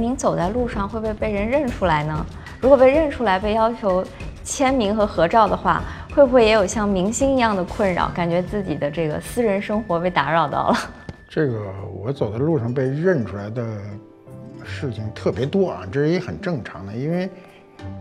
[0.00, 2.26] 您走在路上会不会被人认出来呢？
[2.60, 4.04] 如果被认出来，被要求
[4.42, 5.82] 签名和合照的话，
[6.14, 8.10] 会不会也有像明星一样的困扰？
[8.14, 10.76] 感觉自己的这个私人生活被打扰到了？
[11.28, 11.60] 这个
[12.02, 13.64] 我走在路上被认出来的
[14.64, 17.30] 事情特别多啊，这也很正常的，因为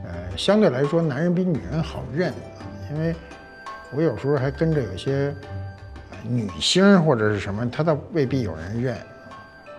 [0.04, 2.34] 呃，相对来说，男人比女人好认。
[2.92, 3.14] 因为
[3.96, 5.32] 我有时候还跟着有些
[6.24, 8.98] 女星或者是什么，她倒未必有人认。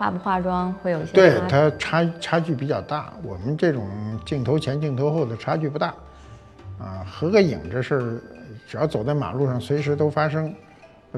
[0.01, 3.87] 化不化妆会有些对它差差距比较大，我们这种
[4.25, 5.93] 镜头前镜头后的差距不大，
[6.79, 8.17] 啊，合个影这事儿，
[8.67, 10.51] 只要走在马路上，随时都发生。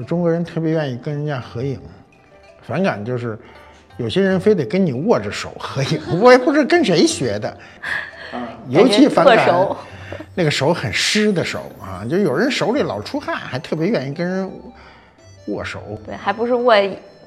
[0.06, 1.80] 中国人特别愿意跟人家合影，
[2.60, 3.38] 反感就是
[3.96, 7.48] 有些人非得跟你握着手合影， 我也不知道跟谁学的，
[8.32, 8.36] 啊，
[8.68, 9.48] 尤其反感
[10.34, 14.50] 那个手很湿的手啊，就有人手里老出汗，还特别愿意跟人
[15.46, 16.74] 握手，对，还不是握。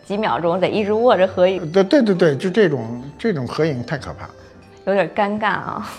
[0.08, 4.30] 几秒钟得一直握着合影，对对对对，就这种这种合影太可怕，
[4.86, 5.90] 有点尴尬啊。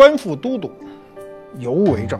[0.00, 0.72] 官复都督，
[1.58, 2.18] 尤为正。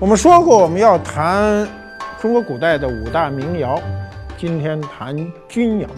[0.00, 1.68] 我们说过，我们要谈
[2.20, 3.80] 中国古代的五大名窑，
[4.36, 5.16] 今天谈
[5.48, 5.88] 钧窑。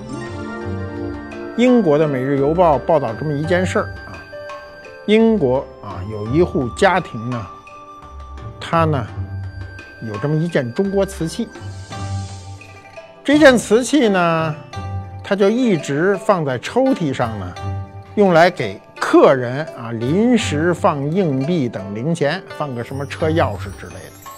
[1.56, 4.20] 英国的《每日邮报》报道这么一件事儿啊，
[5.06, 7.46] 英国啊有一户家庭呢，
[8.60, 9.06] 他呢
[10.06, 11.48] 有这么一件中国瓷器，
[13.24, 14.54] 这件瓷器呢，
[15.24, 17.54] 他就一直放在抽屉上呢，
[18.16, 18.78] 用来给。
[19.10, 24.30] 客人啊，临时放硬币等零钱，放个什么车钥匙之类的，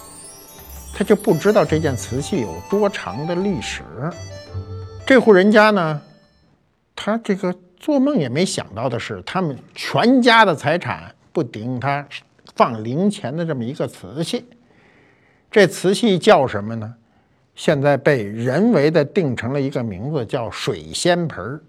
[0.95, 3.83] 他就不知道这件瓷器有多长的历史。
[5.05, 6.01] 这户人家呢，
[6.95, 12.07] 他这个做梦也没想到的是，他们全家的财产不顶他
[12.55, 14.45] 放零钱的这么一个瓷器。
[15.51, 16.95] 这瓷器叫什么呢？
[17.57, 21.61] 现在被人为的定成了一个名字，叫水仙盆儿。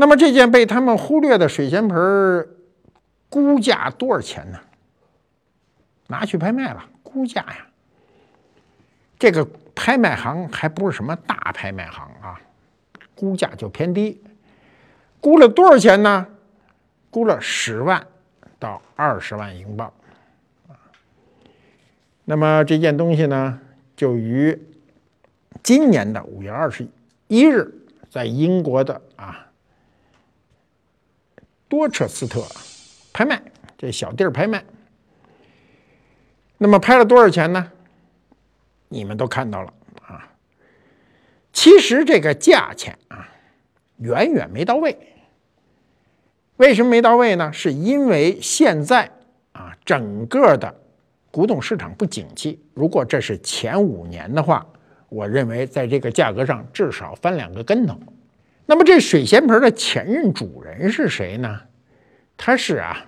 [0.00, 2.48] 那么这件被他们忽略的水仙盆儿
[3.28, 4.58] 估价多少钱呢？
[6.06, 7.66] 拿去拍卖了，估价呀。
[9.18, 12.40] 这个拍卖行还不是什么大拍卖行啊，
[13.14, 14.18] 估价就偏低。
[15.20, 16.26] 估了多少钱呢？
[17.10, 18.06] 估了十万
[18.58, 19.92] 到二十万英镑
[22.24, 23.60] 那么这件东西呢，
[23.94, 24.58] 就于
[25.62, 26.88] 今年的五月二十
[27.28, 27.70] 一日，
[28.08, 29.48] 在英国的啊。
[31.70, 32.44] 多彻斯特
[33.12, 33.40] 拍卖，
[33.78, 34.62] 这小地儿拍卖。
[36.58, 37.70] 那么拍了多少钱呢？
[38.88, 39.72] 你们都看到了
[40.02, 40.28] 啊。
[41.52, 43.28] 其实这个价钱啊，
[43.98, 44.98] 远远没到位。
[46.56, 47.52] 为什么没到位呢？
[47.52, 49.08] 是因为现在
[49.52, 50.74] 啊，整个的
[51.30, 52.60] 古董市场不景气。
[52.74, 54.66] 如果这是前五年的话，
[55.08, 57.96] 我认为在这个价格上至少翻两个跟头。
[58.70, 61.60] 那么这水仙盆的前任主人是谁呢？
[62.36, 63.04] 他是啊，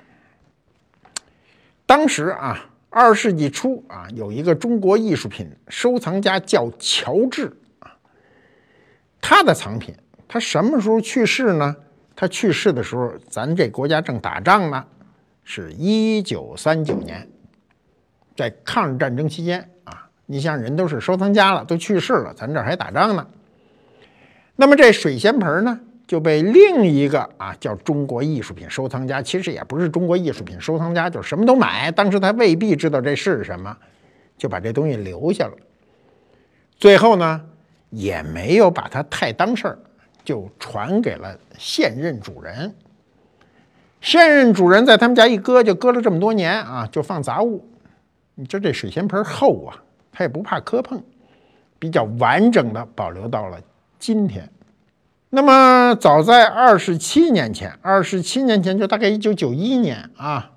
[1.86, 7.94] 当时啊，二世纪初啊，有一个中国艺术品收藏家叫乔治啊。
[9.20, 9.94] 他的藏品，
[10.26, 11.76] 他什么时候去世呢？
[12.16, 14.84] 他去世的时候，咱这国家正打仗呢，
[15.44, 17.30] 是一九三九年，
[18.36, 20.10] 在抗日战争期间啊。
[20.26, 23.24] 你像人都是收藏家了，都去世了，咱这还打仗呢。
[24.57, 31.91] 那么这水仙盆呢，就被另一个啊叫中国艺术品收藏家，其实也不是中国艺术品收藏家，就是什么都买。
[31.91, 33.77] 当时他未必知道这是什么，
[34.37, 35.53] 就把这东西留下了。
[36.77, 37.41] 最后呢，
[37.91, 39.78] 也没有把它太当事儿，
[40.22, 42.75] 就传给了现任主人。
[44.01, 47.65] 现任主人在他们家一搁就搁了这么多年啊，就放杂物。
[48.34, 51.03] 你这这水仙盆厚啊，他也不怕磕碰，
[51.78, 53.59] 比较完整的保留到了。
[54.03, 54.51] 今天，
[55.31, 60.51] 那么早在二十七年前，二十七年前就大概一九九一年啊，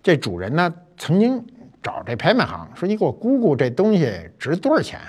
[0.00, 1.44] 这主人呢曾经
[1.82, 5.00] 找这拍卖行说：“你给我估估这东西值多少钱？”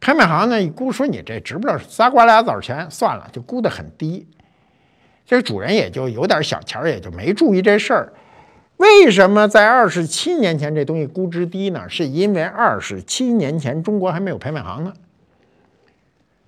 [0.00, 4.26] 拍卖行呢一估说：“你这值不了仨瓜俩枣钱，算了，就估得很低。”
[5.28, 8.14] 这主人也就有点小钱儿也就没注意这事儿。
[8.78, 11.86] 为什么在二十七年前这东西估值低呢？
[11.86, 14.94] 是因为二十七年前中国还没有拍卖行呢。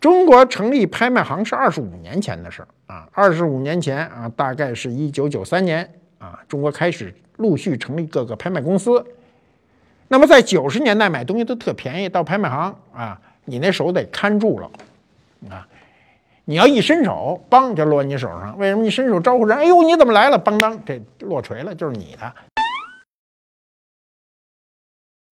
[0.05, 9.03] 中国成立拍卖行是二十五年前的事儿啊，二十五年前啊，大概是一九九三年啊，中国开始陆续成立各个拍卖公司。
[10.09, 14.71] 那么在九十年代买东西都特便宜，到拍卖行啊，你那手得看住了
[15.49, 15.67] 啊，
[16.45, 18.59] 你要一伸手，梆就落你手上。
[18.59, 18.83] 为什么？
[18.83, 20.37] 你伸手招呼人，哎呦，你怎么来了？
[20.37, 22.35] 邦当，这落锤了，就是你的。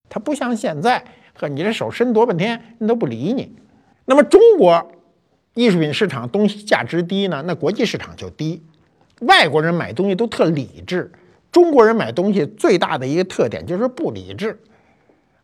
[0.08, 1.04] 它不像现在，
[1.34, 3.54] 呵，你这手伸多半天，人都不理你。
[4.04, 4.92] 那么中国
[5.54, 8.62] 艺术品市场东西价值低呢，那国际市场就低。
[9.20, 11.12] 外国人买东西都特理智，
[11.52, 14.58] 中国人买东西最大的一个特点就是不理智，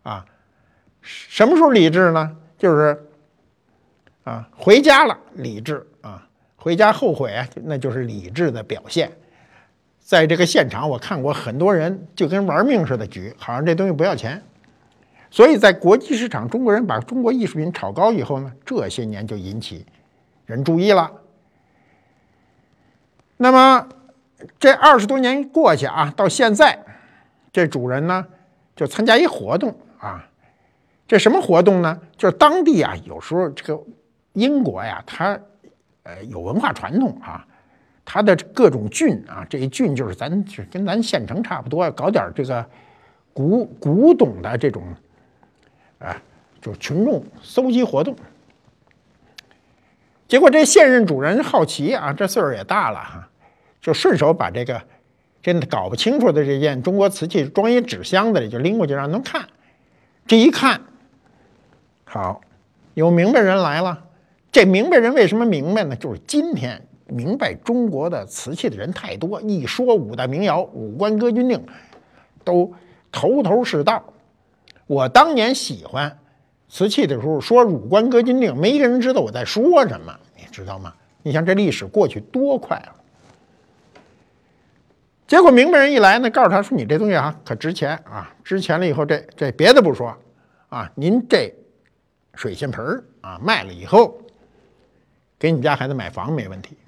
[0.02, 0.24] 啊，
[1.00, 2.36] 什么时候理智呢？
[2.58, 3.06] 就是
[4.24, 6.26] 啊，回家了理智啊，
[6.56, 9.12] 回家后悔啊，那就是理智的表现。
[10.00, 14.42] 在这个现场，我看过很多人就跟玩命似的举，好像这东西不要钱。
[15.30, 19.84] 所以在国际市场，中国人把中国艺术品炒高以后呢，这些年就引起
[20.46, 21.12] 人注意了。
[23.36, 23.86] 那么
[24.58, 26.78] 这二十多年过去啊，到现在，
[27.52, 28.26] 这主人呢
[28.74, 30.26] 就参加一活动啊，
[31.06, 32.00] 这什么活动呢？
[32.16, 33.78] 就是当地啊，有时候这个
[34.32, 35.38] 英国呀，它
[36.04, 37.46] 呃有文化传统啊，
[38.02, 42.64] 它的各种郡啊，这一郡就是咱就跟咱县城差不多，搞点这个
[43.34, 44.82] 古古董的这种。
[45.98, 46.20] 啊，
[46.60, 48.14] 就群众搜集活动，
[50.28, 53.28] 结果这现任主人好奇啊，这岁数也大了哈，
[53.80, 54.80] 就顺手把这个
[55.42, 59.48] 真的搞不清楚的这件中国瓷器装一纸箱子里，就拎过去让他们看。
[60.26, 60.80] 这一看，
[62.04, 62.40] 好，
[62.94, 64.04] 有明白人来了。
[64.52, 65.96] 这明白人为什么明白呢？
[65.96, 71.64] 就是今天明白中国的瓷器的人太多，一说五大名窑、五官歌军令，
[72.44, 72.72] 都
[73.10, 74.02] 头头是道。
[74.88, 76.18] 我当年喜欢
[76.68, 80.92] 瓷器的时候，说《汝官歌金令》，没一个人知道我在说什么，你知道吗？
[81.22, 82.94] 你像这历史过去多快啊！
[85.26, 88.34] 结果明白人一来呢，告诉他说：“你这东西啊，可值钱啊！
[88.42, 90.16] 值钱了以后，这这别的不说
[90.70, 91.54] 啊，您这
[92.34, 94.18] 水仙盆儿啊，卖了以后，
[95.38, 96.78] 给你家孩子买房没问题。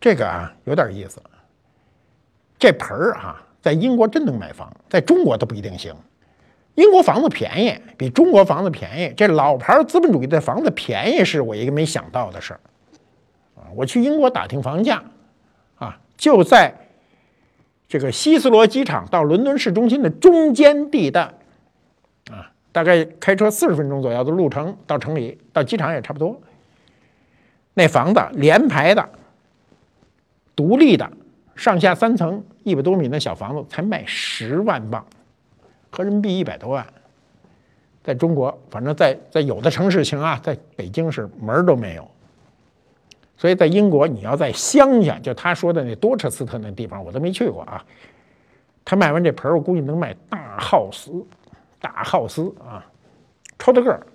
[0.00, 1.20] 这个啊，有点意思。
[2.60, 5.94] 这盆儿哈。”在英国真能买房，在中国都不一定行。
[6.74, 9.12] 英国房子便宜，比中国房子便宜。
[9.16, 12.60] 这老牌资本主义的房子便宜是我一个没想到的事儿
[13.56, 13.66] 啊！
[13.74, 15.02] 我去英国打听房价
[15.76, 16.72] 啊，就在
[17.88, 21.22] 这个希斯罗机场到伦敦市中心的中间地带
[22.30, 26.40] 啊，大概开车四十分钟左右的路程到城里，到机场也差不多。
[27.74, 29.08] 那房子连排的，
[30.54, 31.10] 独立的。
[31.58, 35.04] 上下三层，一百多米的小房子才卖十万镑，
[35.90, 36.86] 合人民币一百多万。
[38.04, 42.08] 在中国，反正在在有的城市行啊，在北京是门儿都没有。
[43.36, 47.84] 所以在英国，你要在乡下，就他说的那多彻斯特那地方，我都没去过啊。
[48.84, 51.24] 他卖完这盆儿，我估计能卖大 house，
[51.80, 52.86] 大 house 啊，
[53.58, 54.06] 超大个儿。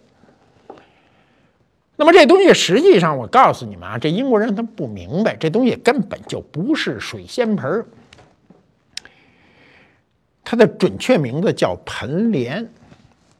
[1.95, 7.85] 那么这东西实际上，我告诉你们啊，这英国人他不明白，这东西根本就不是水仙盆儿，
[10.43, 12.67] 它的准确名字叫盆莲，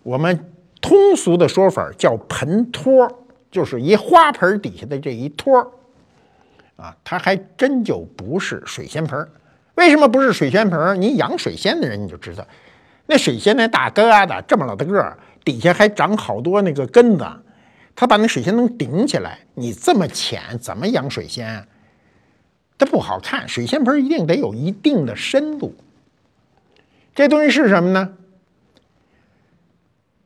[0.03, 3.12] 我们通俗的说法叫盆托，
[3.50, 5.60] 就是一花盆底下的这一托
[6.75, 9.27] 啊，它还真就不是水仙盆儿。
[9.74, 10.95] 为什么不是水仙盆儿？
[10.95, 12.48] 你养水仙的人你就知道，
[13.07, 17.25] 那水仙那大疙瘩这么老大个儿，底下还长好多那个根子。
[17.96, 21.68] 他把那水仙能顶起来，你这么浅，怎么养水仙？
[22.78, 23.48] 它不好看。
[23.48, 25.76] 水仙盆一定得有一定的深度。
[27.14, 28.18] 这东西是什么呢？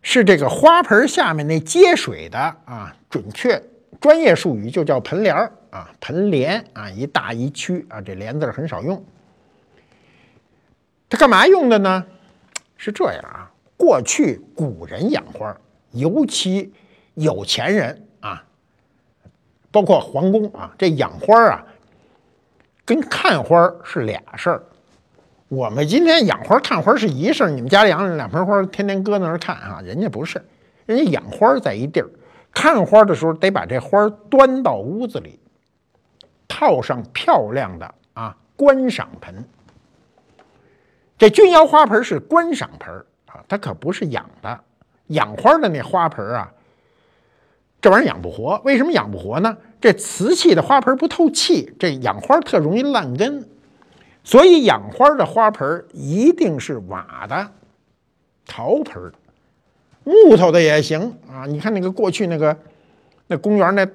[0.01, 3.61] 是这个花盆下面那接水的啊，准确
[3.99, 9.03] 专业术语就叫盆帘儿啊，盆帘啊，一大一曲啊，这帘字很少用。
[11.09, 12.05] 它干嘛用的呢？
[12.77, 15.55] 是这样啊，过去古人养花，
[15.91, 16.71] 尤其。
[17.17, 18.43] 有钱人啊，
[19.71, 21.65] 包括皇宫啊，这养花啊，
[22.85, 24.63] 跟看花是俩事儿。
[25.47, 30.45] 我们今天养花看花是一事儿，你们家养两盆花，天天搁那儿看啊，人家不是，
[30.85, 32.09] 人家养花在一地儿，
[32.53, 35.39] 看花的时候得把这花端到屋子里，
[36.47, 39.43] 套上漂亮的啊观赏盆。
[41.17, 42.93] 这钧窑花盆是观赏盆
[43.25, 44.59] 啊，它可不是养的。
[45.07, 46.53] 养花的那花盆啊。
[47.79, 49.55] 这玩意儿养不活，为什么养不活呢？
[49.79, 53.47] 这瓷器的花盆不透气，这养花特容易烂根，
[54.23, 57.51] 所以养花的花盆一定是瓦的、
[58.47, 59.11] 陶盆
[60.03, 61.45] 木头的也行啊。
[61.45, 62.57] 你看那个过去那个
[63.27, 63.87] 那公园那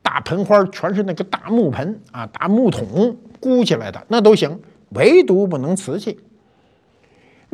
[0.00, 4.60] 大盆花全是那个大木盆啊，大木桶箍起来的那都行，
[4.90, 6.20] 唯独不能瓷器。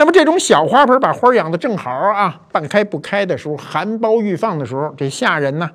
[0.00, 5.70] 那么这种小花盆把花养的正好啊，半开不开的时候，含苞欲放的时候，这下人呢、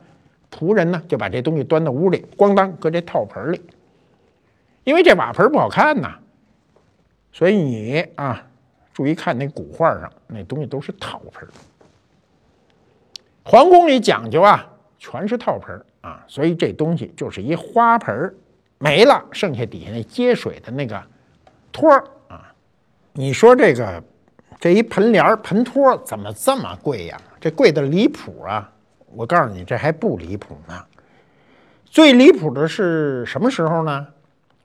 [0.49, 3.61] 仆人呢就把这东西端到屋里，咣当搁这套盆里，
[4.83, 6.15] 因为这瓦盆不好看呐，
[7.31, 8.47] 所以你啊
[8.95, 11.47] 注意看那古画上那东西都是套盆。
[13.43, 14.67] 皇宫里讲究啊，
[14.97, 18.35] 全是套盆啊，所以这东西就是一花盆
[18.79, 20.99] 没了，剩下底下那接水的那个
[21.71, 22.51] 托儿啊。
[23.13, 24.03] 你说这个
[24.59, 27.21] 这一盆帘盆托怎么这么贵呀？
[27.39, 28.71] 这贵的离谱啊！
[29.13, 30.83] 我告诉你，这还不离谱呢。
[31.85, 34.07] 最离谱的是什么时候呢？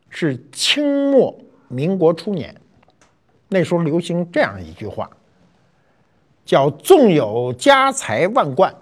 [0.08, 2.54] 是清末民国初年，
[3.48, 5.08] 那时候流行这样一句话。
[6.44, 8.74] 叫纵有家财万贯，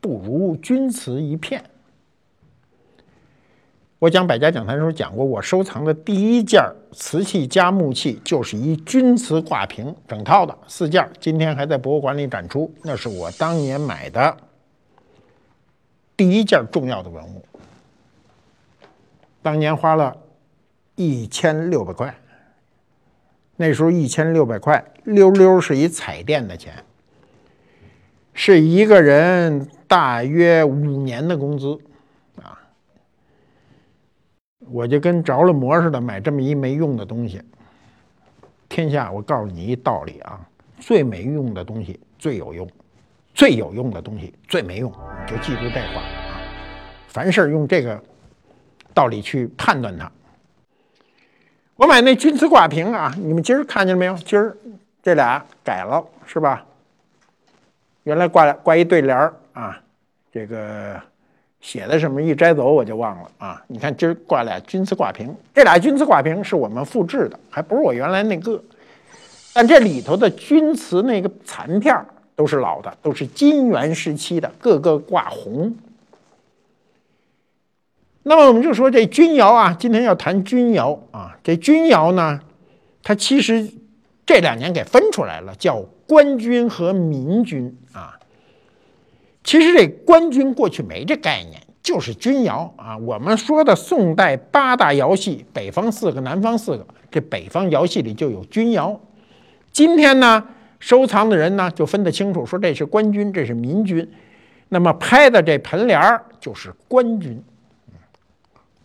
[0.00, 1.62] 不如钧瓷一片。
[3.98, 6.62] 我讲百家讲坛的时候讲过，我收藏的第一件
[6.92, 12.70] 瓷器加木器就是一钧瓷挂瓶，整套的四件，今天还在博物馆里展出。
[12.82, 14.36] 那是我当年买的
[16.14, 17.42] 第一件重要的文物，
[19.40, 20.14] 当年花了
[20.94, 22.14] 一千六百块。
[23.56, 26.74] 那时候一千六百块，溜溜是一彩电的钱。
[28.34, 31.78] 是一个人大约五年的工资，
[34.70, 37.40] 我就跟着了魔似的买这么一没用的东西。
[38.68, 40.40] 天下，我告诉你一道理啊，
[40.80, 42.68] 最没用的东西最有用，
[43.34, 46.40] 最有用的东西最没用，你就记住这话啊。
[47.08, 48.02] 凡事用这个
[48.92, 50.10] 道理去判断它。
[51.76, 54.14] 我买那钧瓷挂瓶啊，你们今儿看见了没有？
[54.16, 54.56] 今儿
[55.02, 56.64] 这俩改了，是吧？
[58.02, 59.80] 原来挂挂一对联儿啊，
[60.32, 61.00] 这个
[61.66, 63.60] 写的什么一摘走我就忘了啊。
[63.66, 68.62] 你看今儿挂俩钧瓷挂瓶，这俩钧瓷挂瓶是我们复制的，还不是我原来那个。
[69.52, 71.92] 但这里头的钧瓷那个残片
[72.36, 75.74] 都是老的，都是金元时期的，个个挂红。
[78.22, 82.38] 那么我们就说这钧窑啊，今天要谈钧窑啊，这钧窑呢，
[83.02, 83.68] 它其实
[84.24, 85.84] 这两年给分出来了，叫。
[86.08, 88.15] 官钧和民钧啊，
[89.46, 92.98] 其实这官军过去没这概念，就是钧窑啊。
[92.98, 99.00] 我们说的宋代八大窑系，北方四个，南方四个，这北方窑系里就有钧窑。
[99.70, 100.44] 今天呢，
[100.80, 104.10] 收藏的人呢就分得清楚，说这是官军，这是民军。
[104.68, 107.40] 那么拍的这盆帘儿就是官军，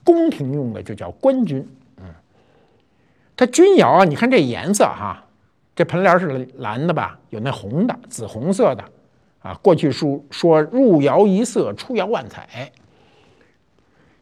[0.03, 1.67] 宫廷用的就叫官军。
[1.97, 2.05] 嗯，
[3.35, 5.25] 它钧窑啊，你看这颜色哈。
[5.73, 7.17] 这盆帘是蓝的吧？
[7.31, 8.83] 有那红的、紫红色的，
[9.41, 12.71] 啊，过去书说入窑一色，出窑万彩。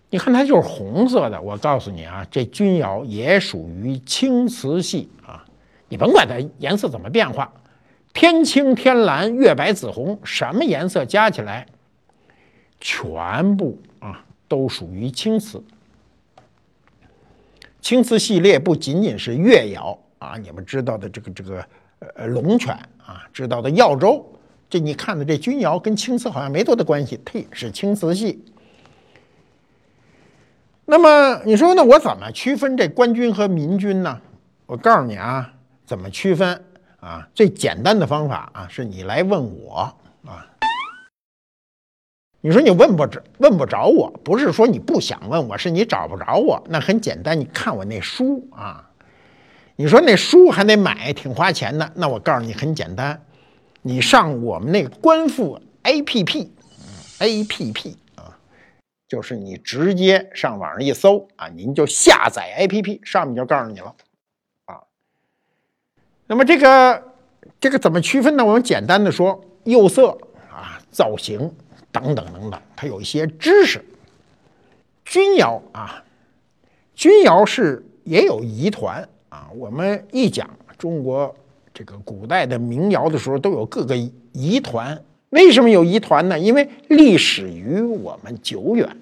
[0.10, 1.42] 你看它就是红色的。
[1.42, 5.46] 我告诉你啊，这钧窑也属于青瓷系啊。
[5.88, 7.52] 你甭管它颜色怎么变化，
[8.14, 11.66] 天青、天蓝、月白、紫红，什么颜色加起来，
[12.80, 15.64] 全部啊都属于青瓷。
[17.82, 19.98] 青瓷系列不仅仅是越窑。
[20.20, 21.66] 啊，你们知道的这个这个
[22.16, 24.26] 呃龙泉啊，知道的耀州，
[24.70, 28.44] 这你看的这钧窑跟青瓷好像没多大关系，它也是青瓷系。
[30.86, 34.20] 那么你说，那我怎么区分这官军和民军呢？
[34.66, 35.52] 我告诉你啊，
[35.86, 36.64] 怎么区分
[37.00, 37.28] 啊？
[37.34, 39.94] 最简单的方法啊，是你来问我
[40.26, 40.46] 啊。
[42.42, 46.64] 你说你问不着，问不着我，不是说你不想问我，是你找不着我。
[46.70, 48.90] 那很简单，你看我那书啊。
[49.76, 51.92] 你说那书还得买，挺花钱的。
[51.96, 53.22] 那我告诉你，很简单，
[53.82, 58.38] 你上我们那个官复 APP，A P P 啊，
[59.08, 63.96] 就是你直接上网上一搜啊，您就下载 A P P，上面就告诉你了
[64.66, 64.82] 啊。
[66.28, 67.04] 那么这个
[67.60, 68.46] 这个怎么区分呢？
[68.46, 70.10] 我们简单的说，釉色
[70.52, 71.40] 啊、造型
[71.92, 73.84] 等等等等，它有一些知识。
[75.06, 76.04] 钧窑啊，
[76.96, 79.08] 钧窑是也有疑团。
[79.30, 81.36] 啊，我们一讲中国
[81.80, 83.96] 这个古代的民谣的时候，都有各个
[84.34, 85.02] 疑团。
[85.30, 86.38] 为什么有疑团呢？
[86.38, 88.98] 因为历史与我们久远。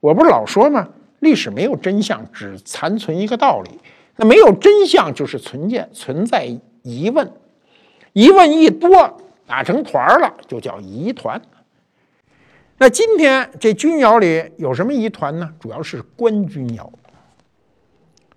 [0.00, 0.88] 我不是老说吗？
[1.20, 3.72] 历史没有真相，只残存一个道理。
[4.16, 6.48] 那没有真相，就是存在存在
[6.82, 7.30] 疑问。
[8.14, 11.42] 疑问一多，打成团了，就叫疑团。
[12.78, 15.52] 那今天这钧窑里有什么疑团呢？
[15.60, 16.90] 主要是官钧窑。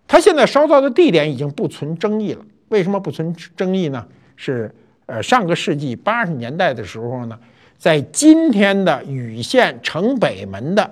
[0.05, 2.43] 它现在烧造的地点已经不存争议了。
[2.69, 4.05] 为什么不存争议呢？
[4.35, 4.73] 是
[5.05, 7.39] 呃，上个世纪八十年代的时候呢，
[7.77, 10.91] 在今天的禹县城北门的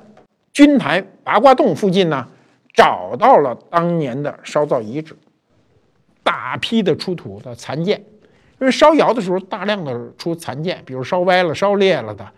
[0.51, 2.27] 军台八卦洞附近呢，
[2.73, 5.15] 找到了当年的烧造遗址，
[6.21, 7.99] 大批的出土的残件，
[8.59, 12.31] 因为烧窑的时候大量的出残件，比如烧歪了、烧裂了的，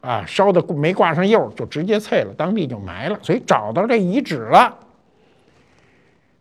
[0.00, 4.78] 啊，烧的没挂上釉就直接碎了，当地就埋了，所以找到这遗址了。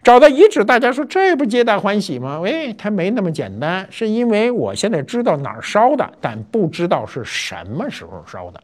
[0.03, 2.39] 找到遗址，大家说这不皆大欢喜吗？
[2.39, 8.63] 喂，它没那么简单，是因为我现在知道哪儿烧的，但不知道是什么时候烧的。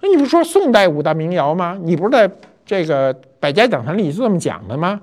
[0.00, 1.78] 那你不说宋代五大名窑吗？
[1.80, 2.28] 你不是在
[2.66, 5.00] 这个百家讲坛里是这么讲的吗？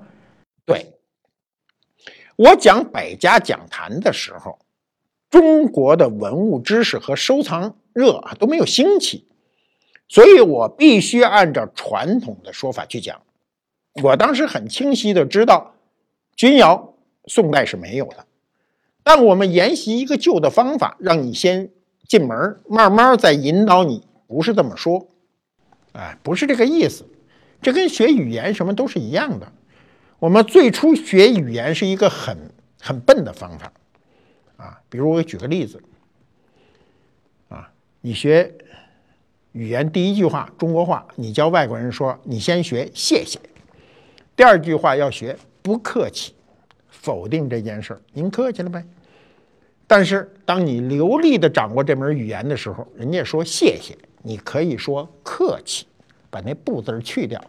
[0.66, 0.84] 对，
[2.36, 4.58] 我讲百家讲坛的时候，
[5.30, 9.26] 中国的文物知识和收藏热啊都没有兴起，
[10.06, 13.18] 所以我必须按照传统的说法去讲。
[14.02, 15.74] 我当时很清晰的知道，
[16.36, 16.94] 钧窑
[17.26, 18.26] 宋代是没有的，
[19.02, 21.70] 但我们沿袭一个旧的方法，让你先
[22.06, 24.04] 进门，慢慢再引导你。
[24.26, 25.08] 不是这么说，
[25.92, 27.06] 哎，不是这个意思，
[27.62, 29.50] 这跟学语言什么都是一样的。
[30.18, 32.36] 我们最初学语言是一个很
[32.78, 33.72] 很笨的方法，
[34.58, 35.82] 啊，比如我举个例子，
[37.48, 37.70] 啊，
[38.02, 38.54] 你学
[39.52, 43.40] 语言第一句话中国话，你教外国人说，你先学谢谢，
[44.38, 46.32] 第二句话要学不客气，
[46.86, 48.84] 否定这件事儿，您客气了呗。
[49.84, 53.98] 但是当你流利的掌握这门语言的时候，人家说谢谢。
[54.22, 55.88] 你可以说客气，
[56.30, 57.42] 把那“不”字去掉。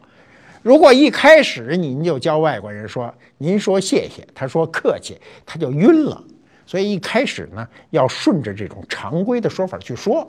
[0.64, 5.16] 如果一开始您就教外国人说“您说谢谢”，他说客气，
[5.46, 6.24] 他就晕了。
[6.66, 10.28] 所以一开始呢，要顺着这种常规的说法去说。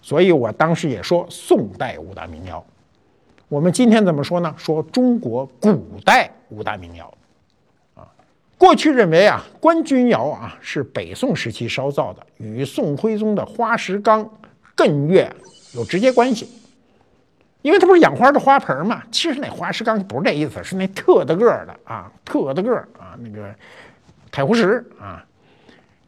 [0.00, 2.64] 所以我当时也说宋代五大名窑。
[3.52, 4.54] 我们今天怎么说呢？
[4.56, 7.12] 说中国古代五大名窑。
[7.94, 8.08] 啊，
[8.56, 14.26] 过去认为啊，官钧窑啊是北宋时期烧造的，与宋徽宗的花石纲、
[14.74, 15.30] 艮岳。
[15.74, 16.48] 有直接关系，
[17.60, 19.02] 因为它不是养花的花盆嘛。
[19.12, 23.54] 其实那花石纲不是这意思，是那特大个的啊，特大个啊，那个
[24.30, 25.22] 太湖石啊。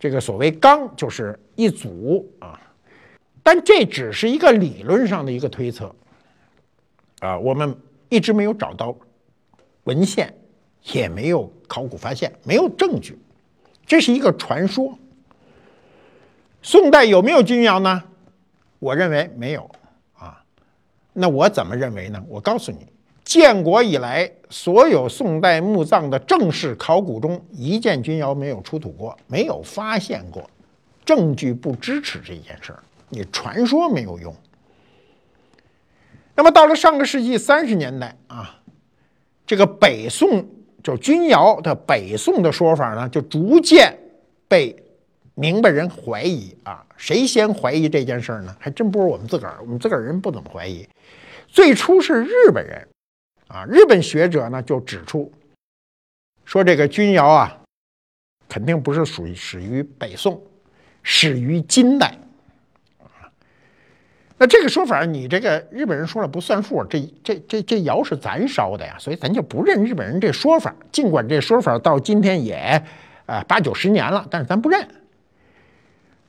[0.00, 2.58] 这个所谓纲就是一组啊，
[3.42, 5.94] 但这只是一个理论上的一个推测
[7.24, 7.74] 啊，我们
[8.10, 8.94] 一直没有找到
[9.84, 10.32] 文献，
[10.92, 13.18] 也没有考古发现，没有证据，
[13.86, 14.96] 这是一个传说。
[16.60, 18.02] 宋代有没有钧窑呢？
[18.78, 19.70] 我认为没有
[20.18, 20.44] 啊，
[21.14, 22.22] 那我怎么认为呢？
[22.28, 22.86] 我告诉你，
[23.24, 30.48] 建国以来，所有宋代墓葬的正式考古中，一件钧窑没有出土过，没有发现过，
[31.06, 34.34] 证据不支持这件事儿，你传说没有用。
[36.34, 38.60] 那么到了上个世纪三十年代啊，
[39.46, 40.48] 这个北宋
[40.82, 43.96] 就钧窑的北宋的说法呢，就逐渐
[44.48, 44.76] 被。
[45.36, 48.56] 明白人怀疑啊，谁先怀疑这件事儿呢？
[48.60, 50.88] 还真不是我们自个儿，我们自个儿人不怎么怀疑。
[51.48, 52.86] 最初是日本人，
[53.48, 55.32] 啊，日本学者呢就指出，
[56.44, 57.58] 说这个钧窑啊，
[58.48, 60.40] 肯定不是属于始于北宋，
[61.02, 62.16] 始于金代。
[64.36, 70.74] 那这个说法，你这个日本人说了不算数，这这这这窑是咱烧的呀，所以咱就不认日本人这说法。
[70.90, 72.82] 尽管这说法到今天也
[73.26, 74.84] 啊八九十年了，但是咱不认。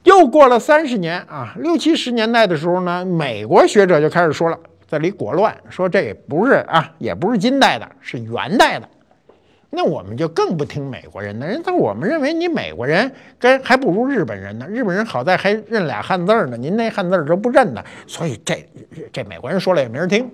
[0.04, 8.88] 又过了三十年啊，六七十年代的时候呢，美国学者就开始说了，这里裹乱，说这也不是啊，也不是金代的，是元代的。
[9.76, 18.66] 那我们就更不听美国人的，人但我们认为你美国人跟还不如日本人呢，日本人好在还认俩汉字呢，您那汉字都不认的，所以这
[19.12, 20.32] 这美国人说了也没人听。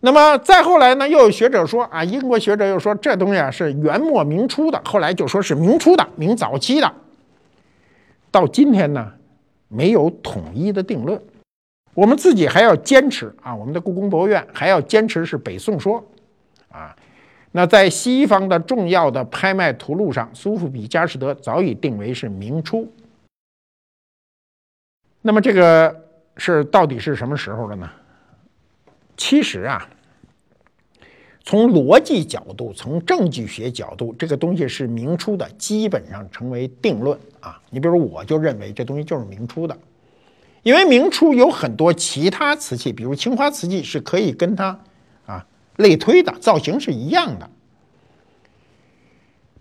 [0.00, 6.92] 那么再后来呢，又有学者说啊，英国学者又说这东西啊是元末明初的，后来就说是明初的，明早期的。
[8.30, 9.12] 到今天呢，
[9.68, 11.20] 没有统一的定论，
[11.94, 16.04] 我们自己还要坚持啊，我们的故宫博物院还要坚持是北宋说，
[17.52, 22.90] 那在西方的重要的拍卖图录上，苏富比、佳士得早已定为是明初。
[25.22, 26.04] 那么这个
[26.36, 27.90] 是到底是什么时候的呢？
[29.16, 29.88] 其实啊。
[31.44, 37.58] 从逻辑角度，从证据学角度，这个东西是明初的，基本上成为定论啊。
[37.70, 39.74] 你比如，我就认为这东西就是明初的，
[40.62, 44.78] 因为明初有很多其他瓷器，比如青花瓷器，是可以跟它
[45.78, 47.50] 类推的，造型是一样的。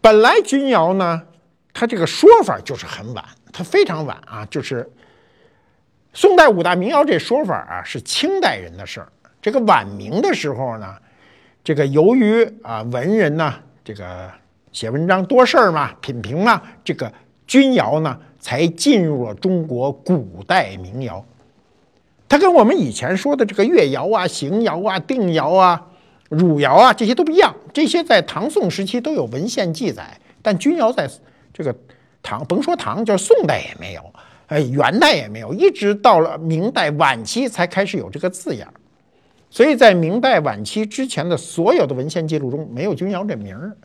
[0.02, 1.24] 本来钧窑呢，
[1.74, 4.88] 它这个说法就是很晚，它非常晚啊，就是
[6.14, 9.12] 宋代五大名窑这说法啊，是清代人的事儿。
[9.42, 10.96] 这个晚明的时候呢。
[11.64, 13.54] 这个由于啊文人呢，
[13.84, 14.32] 这个
[14.72, 17.12] 写文章多事儿嘛，品评嘛，这个
[17.46, 21.26] 钧窑呢才进入了中国古代名窑。
[22.30, 25.87] 它跟我们以前说的这个越窑啊、邢窑啊、定窑啊、
[26.30, 27.56] 汝窑啊这些都不一样。
[27.74, 31.10] 这些在唐宋时期都有文献记载，但钧窑在
[31.54, 31.76] 这个
[32.22, 34.02] 唐，甭说唐，就是宋代也没有，
[34.48, 38.68] 哎，元代也没有，一直到了明代晚期才开始有这个字眼。
[39.50, 43.76] 所以在明代晚期之前的所有的文献记录中，没有钧窑这名儿。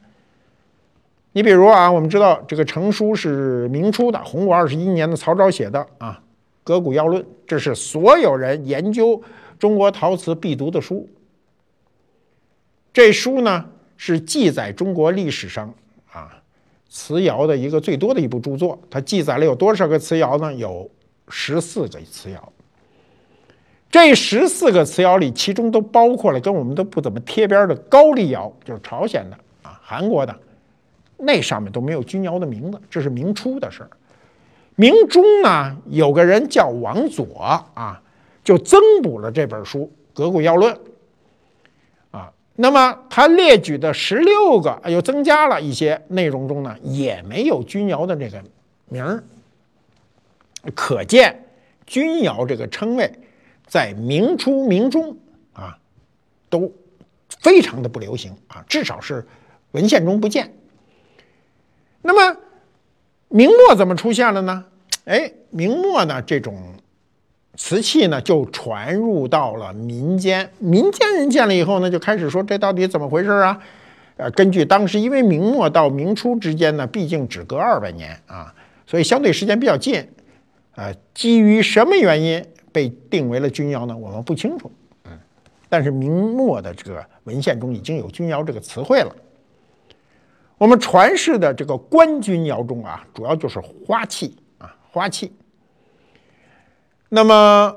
[1.33, 6.20] 你比如啊，我们知道这个成书是明初的洪武二十一年的曹昭写的啊。
[6.64, 9.20] 《革古要论》，这是所有人研究
[9.59, 11.09] 中国陶瓷必读的书。
[12.92, 13.64] 这书呢，
[13.96, 15.72] 是记载中国历史上
[16.12, 16.31] 啊
[16.90, 18.78] 瓷窑的一个最多的一部著作。
[18.90, 20.52] 它记载了有多少个瓷窑呢？
[20.52, 20.90] 有
[21.28, 22.52] 十四个瓷窑。
[23.90, 30.38] 这十四个瓷窑里，其中都包括了跟我们都不怎么贴边的高丽窑，就是朝鲜的啊、韩国的，
[31.16, 32.81] 那上面都没有钧窑的名字。
[32.90, 33.90] 这是明初的事儿。
[34.76, 38.00] 明中呢，有个人叫王佐啊，
[38.42, 39.81] 就增补了这本书
[40.16, 40.74] 《革古要论》。
[42.56, 48.42] 那么他列举的十六个，又增加了一些内容中呢，也没有钧窑的这个
[48.88, 49.22] 名儿。
[50.74, 51.44] 可见
[51.86, 53.12] 钧窑这个称谓
[53.66, 55.16] 在明初、明中
[55.52, 55.78] 啊，
[56.48, 56.72] 都
[57.40, 59.26] 非常的不流行啊，至少是
[59.72, 60.54] 文献中不见。
[62.00, 62.38] 那么。
[63.34, 64.62] 明末怎么出现了呢？
[65.06, 66.74] 哎，明末呢，这种
[67.54, 73.62] 瓷器呢就传入到了民间，民间人见了以后呢，就开始说这到底怎么回事啊？
[74.16, 78.54] 呃，根据当时，因为明末到明初之间呢，毕竟只隔二百年啊，
[78.86, 80.06] 所以相对时间比较近。
[80.74, 83.96] 呃，基于什么原因被定为了钧窑呢？
[83.96, 84.70] 我们不清楚。
[85.04, 85.12] 嗯，
[85.68, 89.14] 但是明末的这个文献中已经有钧窑这个词汇了。
[90.56, 95.32] 我们传世的这个官钧窑中啊，主要就是花器啊，花器。
[97.14, 97.77] 那么，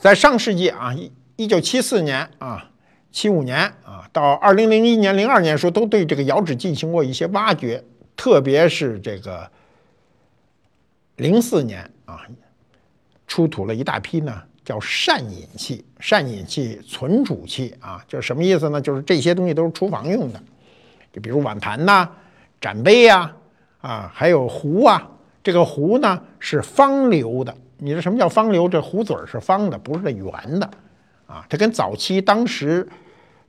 [0.00, 2.68] 在上世纪啊，一一九七四年啊，
[3.12, 7.84] 七五年啊，到二零零一年、零二年时候，都对这个窑址进行过一些挖掘，
[8.16, 9.48] 特别是这个
[11.18, 12.26] 零四年啊，
[13.28, 18.80] 出土了一大批呢，叫善饮器、善饮器存储器啊，就是什么意思呢？
[18.80, 20.42] 就是这些东西都是厨房用的。
[21.12, 22.10] 就比如碗盘呐、
[22.60, 23.32] 盏杯呀，
[23.80, 25.08] 啊，还有壶啊。
[25.44, 27.56] 这个壶呢是方流的。
[27.78, 28.68] 你说什么叫方流？
[28.68, 30.68] 这壶嘴是方的，不是圆的，
[31.26, 31.46] 啊。
[31.48, 32.86] 它跟早期当时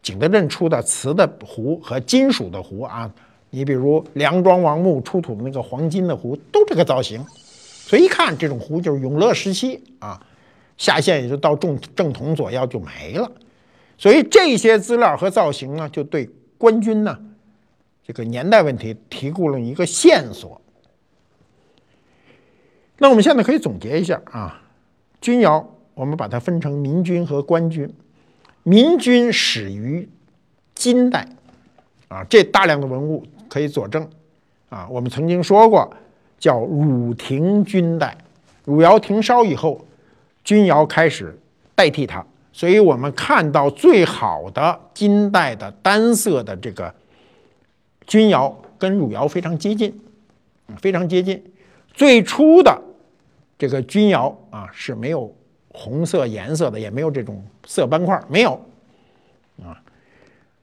[0.03, 3.11] 景德镇出的瓷的壶和金属的壶啊，
[3.49, 7.25] 你比如梁庄王墓出土的那个黄金的壶，都这个造型。
[7.25, 10.21] 所以一看这种壶就是永乐时期啊，
[10.77, 13.29] 下线也就到正正统左右就没了。
[13.97, 17.17] 所以这些资料和造型呢，就对官军呢。
[18.05, 20.61] 这个年代问题提供了一个线索。
[22.99, 24.61] 那我们现在可以总结一下啊，
[25.21, 27.91] 钧窑我们把它分成民钧和官钧。
[28.63, 30.07] 民钧始于
[30.75, 31.27] 金代
[32.09, 34.07] 啊，这大量的文物可以佐证
[34.69, 34.87] 啊。
[34.89, 35.91] 我们曾经说过，
[36.37, 38.17] 叫汝廷钧代，
[38.65, 39.85] 汝窑停烧以后，
[40.43, 41.39] 钧窑开始
[41.73, 46.93] 代替它，所以我们看到最好的金代的单色的这个。
[48.05, 49.99] 钧窑跟汝窑非常接近，
[50.81, 51.43] 非常接近。
[51.93, 52.81] 最初的
[53.59, 55.31] 这个钧窑啊是没有
[55.67, 58.53] 红色颜色的，也没有这种色斑块，没有
[59.61, 59.79] 啊。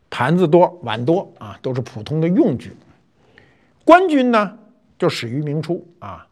[0.08, 2.74] 盘子多，碗多啊，都是普通的用具。
[3.84, 4.58] 官钧呢
[4.98, 6.26] 就始于明初啊。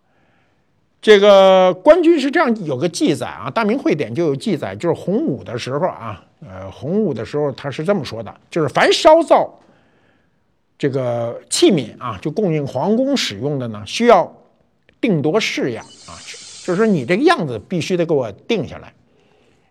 [1.03, 9.53] 这个官钧是这样有个记载啊，《大明会典》就有记载，就是洪武的时候啊，呃，洪武的时候他是这么说的，就是凡烧造。
[10.79, 14.35] 这个器皿啊，就供应皇宫使用的呢，需要
[14.98, 16.16] 定夺式样啊，
[16.64, 18.94] 就是说你这个样子必须得给我定下来，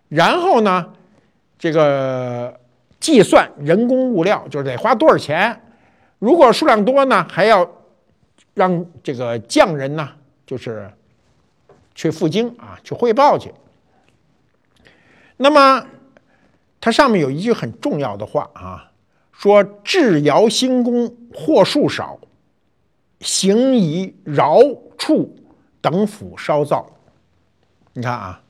[0.09, 0.93] 然后呢，
[1.57, 2.59] 这个
[2.99, 5.59] 计算人工物料，就是得花多少钱，
[6.19, 7.67] 如果数量多呢，还要
[8.53, 10.07] 让这个匠人呢，
[10.45, 10.87] 就是
[11.95, 13.51] 去赴京啊，去汇报去。
[15.37, 15.83] 那么
[16.79, 18.91] 它上面有一句很重要的话啊。
[19.35, 22.17] 说制窑兴工货数少，
[23.19, 24.59] 行以饶
[24.95, 25.35] 处
[25.83, 26.89] 等府烧造。
[27.91, 28.41] 你看啊，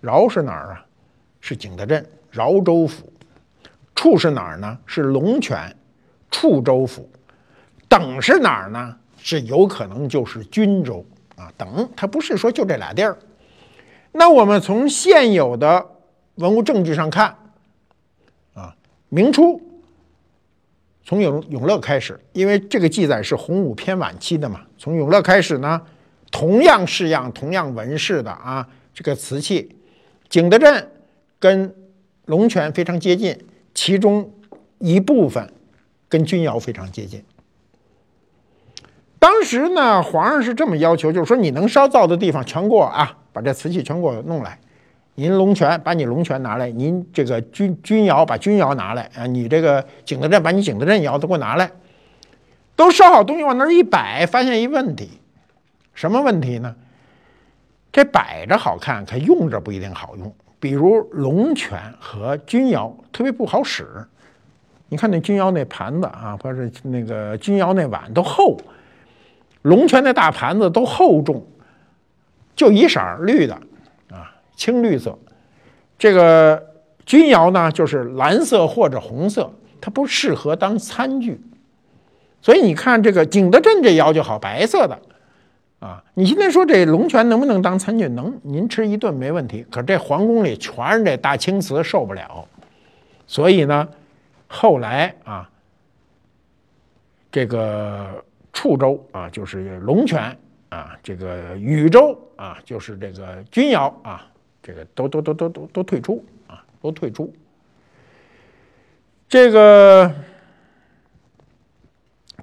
[0.00, 0.86] 饶是哪儿啊？
[1.42, 3.12] 是景德镇饶州府。
[3.94, 4.78] 处是哪儿呢？
[4.86, 5.76] 是龙泉
[6.30, 7.06] 处州府。
[7.86, 8.96] 等是哪儿呢？
[9.18, 11.04] 是有可能就是均州
[11.36, 11.52] 啊。
[11.58, 13.18] 等，它不是说就这俩地儿。
[14.12, 15.86] 那我们从现有的
[16.36, 17.36] 文物证据上看，
[18.54, 18.74] 啊，
[19.10, 19.60] 明初。
[21.04, 24.62] 从永永乐开始，因为这个记载是洪武偏晚期的嘛。
[24.78, 25.82] 从永乐开始呢，
[26.30, 29.76] 同样式样、同样纹饰的啊，这个瓷器
[30.28, 30.90] 景德镇
[31.38, 31.74] 跟
[32.26, 33.36] 龙泉非常接近，
[33.74, 34.32] 其中
[34.78, 35.52] 一部分
[36.08, 37.22] 跟钧窑非常接近。
[39.18, 44.58] 当时呢，皇上是这么要求，就是说你能烧造的地方全给我啊，把这瓷器全给我弄来。
[45.16, 51.70] 您龙泉把你龙泉拿来，您这个钧钧窑把钧窑拿来啊，你这个景德镇把你景德镇窑都给我拿来。
[52.76, 55.19] 都烧好东西往那儿一摆，发现一问题，
[56.00, 56.74] 什么问题呢？
[57.92, 60.34] 这摆着好看，可用着不一定好用。
[60.58, 63.86] 比如龙泉和钧窑特别不好使。
[64.88, 68.58] 你看那钧窑那盘子啊，或者那个钧窑那碗都厚。
[69.60, 71.46] 龙泉那大盘子都厚重，
[72.56, 73.52] 就一色儿绿的，
[74.10, 75.18] 啊，青绿色。
[75.98, 76.66] 这个
[77.04, 81.38] 钧窑呢，就是蓝色或者红色，它不适合当餐具。
[82.40, 84.98] 所以你看这个景德镇这窑就好，白色的，
[85.80, 88.06] 啊，你现在说这龙泉能不能当餐具？
[88.06, 89.66] 能，您吃一顿没问题。
[89.70, 92.46] 可这皇宫里全是这大青瓷，受不了。
[93.26, 93.88] 所以呢，
[94.46, 95.50] 后来啊，
[97.32, 98.24] 这个。
[98.52, 100.36] 处州啊，就是龙泉
[100.70, 104.26] 啊，这个禹州啊，就是这个钧窑啊，
[104.60, 107.32] 这个都都都都都都退出啊，都退出。
[109.28, 110.12] 这个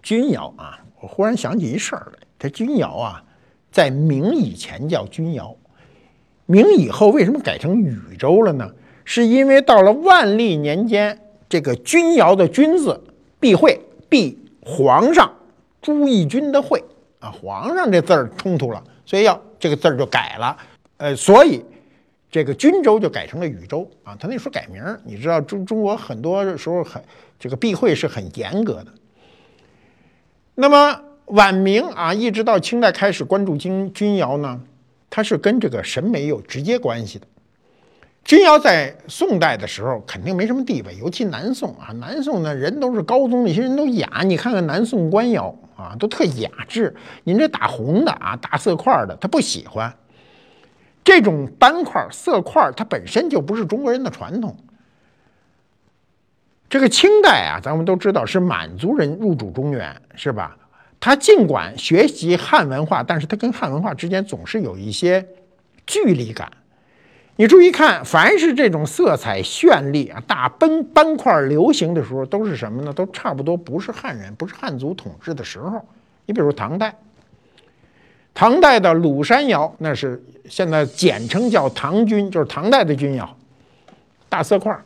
[0.02, 3.23] 钧窑啊，我忽然想起一事儿来，这钧窑啊，
[3.72, 5.56] 在明以前叫钧窑，
[6.46, 8.72] 明以后为什么改成禹州了呢？
[9.06, 13.02] 是因为到了万历年间，这个钧窑的“钧”字
[13.40, 15.32] 避讳避皇上。
[15.82, 16.84] 朱翊钧的讳
[17.20, 20.58] 啊，皇上这字儿冲突了，所以要这个字儿就改了。
[20.98, 21.64] 呃，所以
[22.30, 24.18] 这个均州就改成了禹州啊。
[24.20, 27.02] 他那时候改名儿，你知道中中国很多时候很
[27.40, 28.88] 这个避讳是很严格的。
[30.56, 34.62] 那么晚明啊，一直到清代开始关注钧钧窑呢，
[35.10, 37.28] 它是跟这个审美有直接关系的。
[38.24, 44.22] 钧窑在宋代的时候肯定没什么地位，尤其南宋啊，南宋呢人都是高宗，那些人都雅。
[44.24, 46.96] 你看看南宋官窑啊，都特雅致。
[47.24, 49.94] 您这打红的啊，大色块的，他不喜欢
[51.04, 54.56] 这种斑块色块，它本身就不是中国人的传统。
[56.70, 60.58] 这个清代啊，咱们都知道是满族人入主中原，是吧？
[61.00, 65.26] 他尽管学习汉文化，但是他跟汉文化之间总是有一些
[65.86, 66.52] 距离感。
[67.40, 72.92] 你注意看，凡是这种色彩绚丽啊、大斑斑块流行的时候，都是什么呢？
[72.92, 75.86] 都差不多不是汉人，不是汉族统治的时候。
[76.26, 76.96] 你比如唐代，
[78.34, 83.38] 唐代的鲁山窑，那是现在简称叫唐钧，就是唐代的钧窑，
[84.28, 84.84] 大色块啊，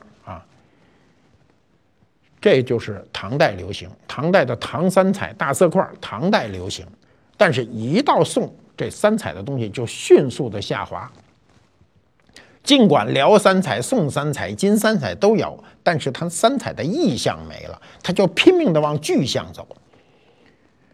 [2.42, 3.88] 这就是唐代流行。
[4.08, 6.84] 唐代的唐三彩大色块，唐代流行，
[7.38, 11.10] 但是一到宋，这三彩的东西就迅速的下滑。
[12.64, 19.68] 尽管辽三彩、宋三彩、金三彩都有，但是它三彩的意象没了，它就拼命的往具象走。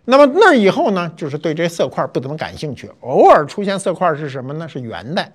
[0.06, 2.90] 那么那以后呢，就是对这色块不怎么感兴趣。
[3.02, 4.66] 偶尔出现色块是什么呢？
[4.66, 5.30] 是元代，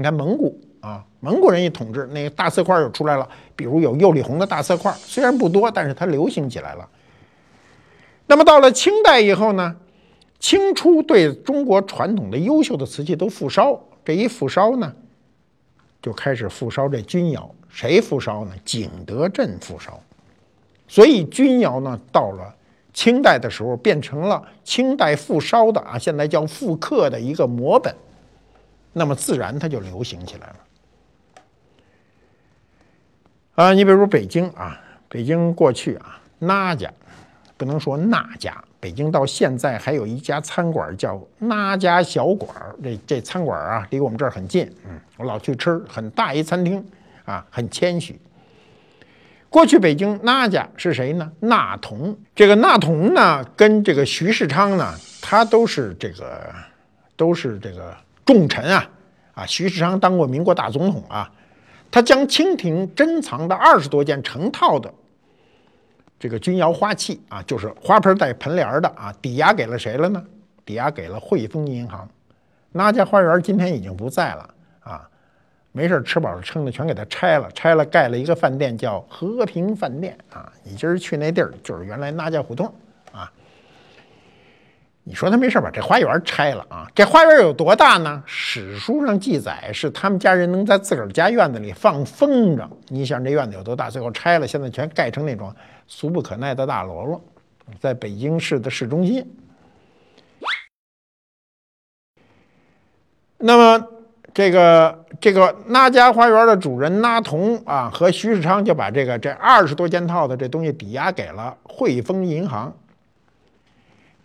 [0.00, 6.88] 你看蒙古啊，蒙古人一统治，那个大色块又出来了，比如有釉里红的大色块，虽然不多，但是它流行起来了。
[8.26, 9.76] 那么到了清代以后呢，
[10.38, 14.90] 清初对中国传统的优秀的瓷器都复烧，这一复烧呢。
[16.00, 18.52] 就开始复烧这钧窑，谁复烧呢？
[18.64, 20.00] 景德镇复烧，
[20.88, 22.54] 所以钧窑呢，到了
[22.94, 27.94] 清代的时候，变成了清代复烧的啊，现在叫复刻的一个模本，
[28.92, 30.56] 那么自然它就流行起来了。
[33.54, 36.90] 啊，你比如说北京啊，北京过去啊，那家，
[37.56, 38.62] 不能说那家。
[38.80, 46.82] 北京到现在还有一家餐馆叫那家小馆儿，这这餐馆啊离我们这儿很近，嗯，我老去吃，很大一餐厅
[47.26, 48.18] 啊，很谦虚。
[49.50, 51.30] 过去北京那家是谁呢？
[51.40, 56.50] 那童，这个那童呢，跟这个徐世昌呢，他都是这个
[57.16, 57.94] 都是这个
[58.30, 58.88] 重臣啊
[59.34, 61.28] 啊，徐世昌当过民国大总统啊，
[61.90, 64.88] 他将清廷珍藏的二十多件成套的。
[66.16, 70.24] 这个钧窑花器啊，就是花盆带盆帘的啊，抵押给了谁了呢？
[70.64, 72.08] 抵押给了汇丰银行。
[72.70, 74.48] 那家花园今天已经不在了
[74.84, 75.08] 啊，
[75.72, 80.52] 没事吃饱了撑的全给它拆了，拆了盖了一个饭店叫和平饭店啊。
[80.62, 82.72] 你今儿去那地儿就是原来那家胡同。
[85.02, 86.86] 你说他没事把这花园拆了啊？
[86.94, 88.22] 这花园有多大呢？
[88.26, 92.68] 史书上记载是他们家人能在自个儿家院子里放风筝。
[92.88, 93.90] 你想这院子有多大？
[93.90, 95.52] 最后拆了，现在全盖成那种。
[95.92, 97.20] 俗不可耐的大楼了，
[97.80, 99.26] 在北京市的市中心。
[103.38, 103.88] 那么
[104.32, 112.72] 这个这个那家花园的主人那童啊和徐世昌就把这个这二十多件套的这东西抵押给了汇丰银行。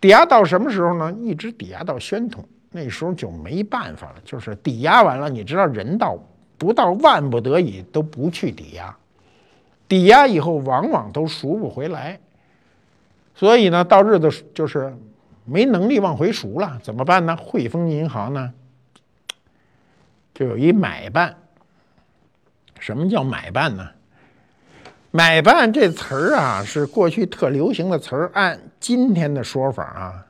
[0.05, 1.11] 抵押到什么时候呢？
[1.19, 6.15] 一直抵押到宣统，那时候就没办法了，就是抵押完了，你知道人到
[6.59, 8.95] 不到万不得已都不去抵押，
[9.87, 12.19] 抵押以后往往都赎不回来，
[13.33, 14.95] 所以呢，到日子就是
[15.43, 17.35] 没能力往回赎了，怎么办呢？
[17.35, 18.53] 汇丰银行呢？
[20.35, 21.35] 就有一买办，
[22.79, 23.89] 什么叫买办呢？
[25.15, 28.29] 买办这词儿啊，是过去特流行的词儿。
[28.33, 30.27] 按今天的说法啊，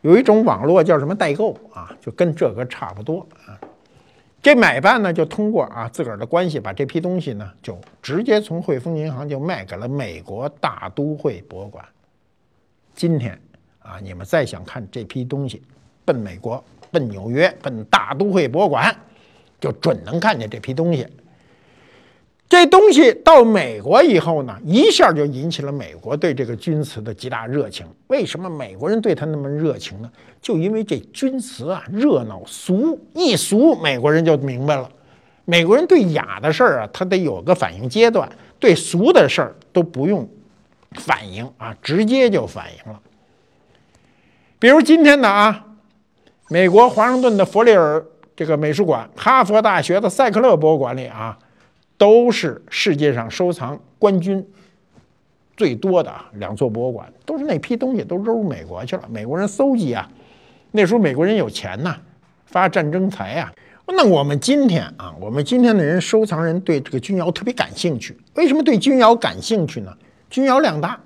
[0.00, 3.60] 有一种网络叫什么代购啊，就跟这个差不多啊。
[4.40, 11.84] 这买办呢，就通过啊自个儿的关系，把这批东西呢，就直接从汇丰银行就卖给了美国大都会博物馆。
[12.94, 13.38] 今天
[13.80, 15.62] 啊，你们再想看这批东西，
[16.06, 18.96] 奔美国、奔纽约、奔大都会博物馆。
[19.60, 21.06] 就准能看见这批东西。
[22.48, 27.84] 这东西到美国以后呢，一下就引起了美国对这个钧瓷的极大热情。
[28.06, 30.10] 为什么美国人对他那么热情呢？
[30.40, 34.88] 就因为这钧瓷啊，热闹俗，一俗，美国人就明白了。
[35.44, 38.28] 美国人对雅的事儿啊，他得有个反应阶段；
[38.60, 40.28] 对俗的事儿都不用
[40.94, 43.00] 反应啊，直接就反应了。
[44.60, 45.66] 比如今天的啊，
[46.48, 48.04] 美国华盛顿的弗里尔。
[48.38, 51.38] 这个美术馆，哈佛大学的塞克勒博物馆里啊，
[51.98, 54.46] 都是世界上收藏官军
[55.56, 59.08] 最多的两座博物馆，都是那批东西都扔美国去了。
[59.10, 60.06] 美国人搜集啊，
[60.72, 61.96] 那时候美国人有钱呐，
[62.44, 63.52] 发战争财啊。
[63.88, 68.18] 那我们今天啊，我们今天的人收藏人对这个钧窑特别感兴趣。
[68.34, 69.96] 为什么对钧窑感兴趣呢？
[70.28, 71.00] 钧窑量大。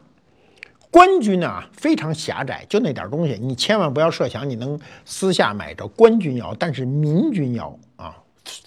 [0.91, 6.57] 官军啊，非常狭窄，就那点东西，你千万不要设想你能私下买着官军窑。
[6.59, 8.17] 但是民军窑啊，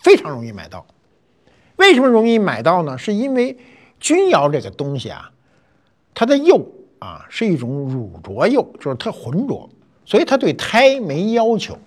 [0.02, 0.86] 非常容易买到。
[1.84, 2.98] 为什么容易买到呢？
[2.98, 3.58] 是因为
[4.00, 5.30] 钧窑这个东西啊，
[6.14, 6.66] 它的釉
[7.00, 9.70] 啊是一种乳浊釉，就是它浑浊，
[10.06, 11.78] 所以它对胎没要求。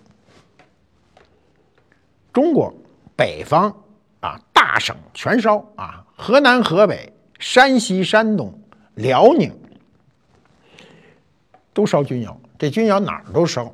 [2.31, 2.75] 中国
[3.17, 3.75] 北方
[4.21, 8.53] 啊，大省全烧啊，河南、河北、山西、山东、
[8.97, 9.51] 辽宁。
[11.73, 13.73] 都烧钧窑，这钧窑哪儿都烧，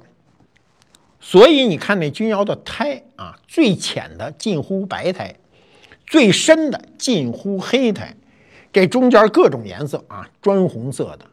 [1.18, 5.34] 所以你看那钧窑的胎啊，最浅的近乎白胎，
[6.12, 8.14] 最深的近乎黑胎，
[8.70, 11.24] 这中间各种颜色啊，砖红色的，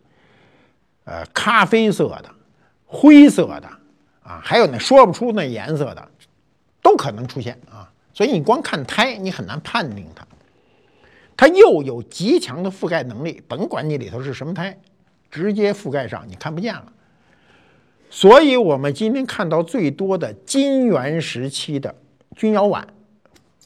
[1.04, 2.30] 呃，咖啡色的，
[2.86, 3.70] 灰色的
[4.24, 6.10] 啊，还有那说不出那颜色的，
[6.82, 7.92] 都可能出现啊。
[8.14, 10.26] 所以你光看胎，你很难判定它。
[11.36, 14.80] 它又有极强的覆盖能力，甭管你里头是什么胎。
[15.30, 16.86] 直接覆盖上，你看不见了。
[18.10, 21.94] 所以，我们今天看到最多的金元时期的
[22.38, 22.88] 钧窑碗，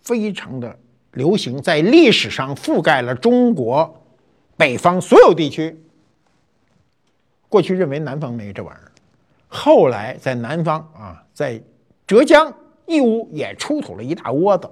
[0.01, 0.75] 非常的
[1.13, 4.03] 流行，在历史上覆盖了中国
[4.57, 5.79] 北方所有地区。
[7.49, 8.91] 过去认为南方没这玩意儿，
[9.47, 11.61] 后来在南方啊，在
[12.07, 12.51] 浙江
[12.87, 14.69] 义乌也出土了一大窝子，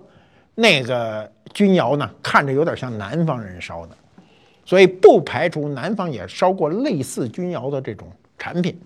[0.55, 3.95] 那个钧窑呢，看着有点像南方人烧的。
[4.65, 8.79] 所以不排除南方也烧过类似钧窑的这种产品。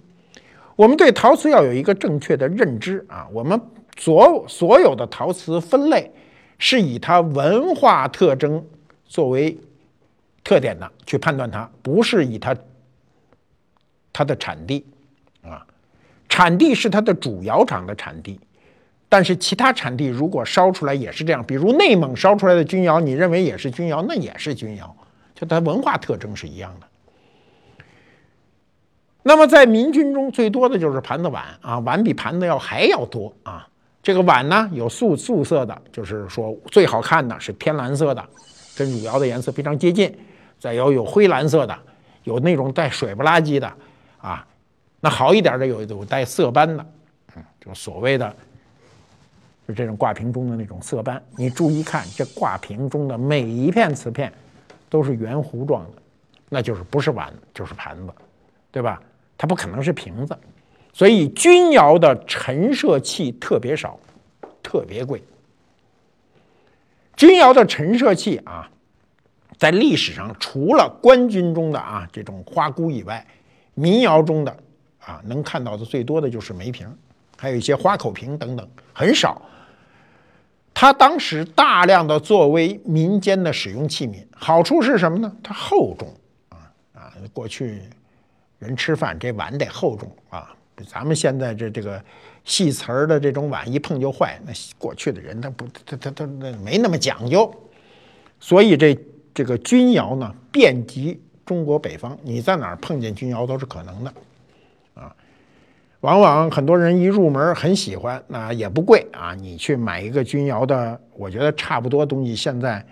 [0.76, 3.60] 我们对陶瓷要有一个正确的认知啊，我们
[3.98, 6.12] 所所有的陶瓷分类
[6.58, 8.66] 是以它文化特征
[9.06, 9.58] 作为
[10.44, 12.56] 特点的去判断它，不是以它
[14.14, 14.86] 它的产地
[15.44, 15.66] 啊，
[16.30, 18.40] 产地是它的主窑厂的产地，
[19.10, 24.96] 但是其他产地如果烧出来也是这样，比如内蒙烧出来的钧窑，你认为也是钧窑，那也是钧窑。
[25.34, 26.88] 就它文化特征是一样的。
[29.24, 33.68] 那么在民军中最多的就是盘子碗啊，碗比盘子要还要多啊。
[34.06, 38.24] 这个碗呢有素素色的，就是说最好看的是偏蓝色的，
[38.78, 40.16] 跟汝窑的颜色非常接近。
[40.60, 41.76] 再有有灰蓝色的，
[42.24, 43.74] 有那种带水不拉几的
[44.22, 44.46] 啊。
[45.00, 46.86] 那好一点的有有带色斑的，
[47.36, 48.32] 嗯，就所谓的
[49.68, 51.20] 就这种挂瓶中的那种色斑。
[51.36, 54.32] 你注意看这挂瓶中的每一片瓷片。
[54.88, 56.02] 都是圆弧状的，
[56.48, 58.14] 那就是不是碗就是盘子，
[58.72, 59.02] 对吧？
[59.38, 60.38] 它不可能是瓶子，
[60.96, 64.00] 所以钧窑的陈设器特别少，
[64.64, 65.22] 特别贵。
[67.18, 68.72] 钧窑的陈设器啊，
[69.58, 73.28] 在历史上除了官军中的啊这种花箍以外，
[73.74, 74.58] 民窑中的
[75.00, 76.88] 啊能看到的最多的就是梅瓶，
[77.38, 79.42] 还有一些花口瓶等等，很少。
[80.74, 85.30] 它当时大量的作为民间的使用器皿，好处是什么呢？
[85.44, 86.08] 它厚重
[86.48, 87.12] 啊啊！
[87.34, 87.82] 过去
[88.60, 92.04] 人吃饭这碗得厚重啊，咱们现在这这个
[92.44, 97.54] 细瓷儿的这种碗一碰就坏，那过去的人他不他他他那没那么讲究，
[98.40, 98.98] 所以这
[99.34, 104.14] 这个钧窑呢遍及中国北方，你在哪儿碰见钧窑都是可能的，
[104.96, 105.16] 啊，
[106.02, 112.86] 往往很多人一入门很喜欢，那也不贵啊，你去买一个钧窑的，我觉得差不多东西现在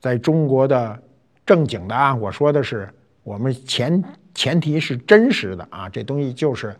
[0.00, 0.98] 在中国的
[1.44, 2.88] 正经的啊，我说的是
[3.22, 4.02] 我们前
[4.34, 6.74] 前提是真实的啊，这东西就是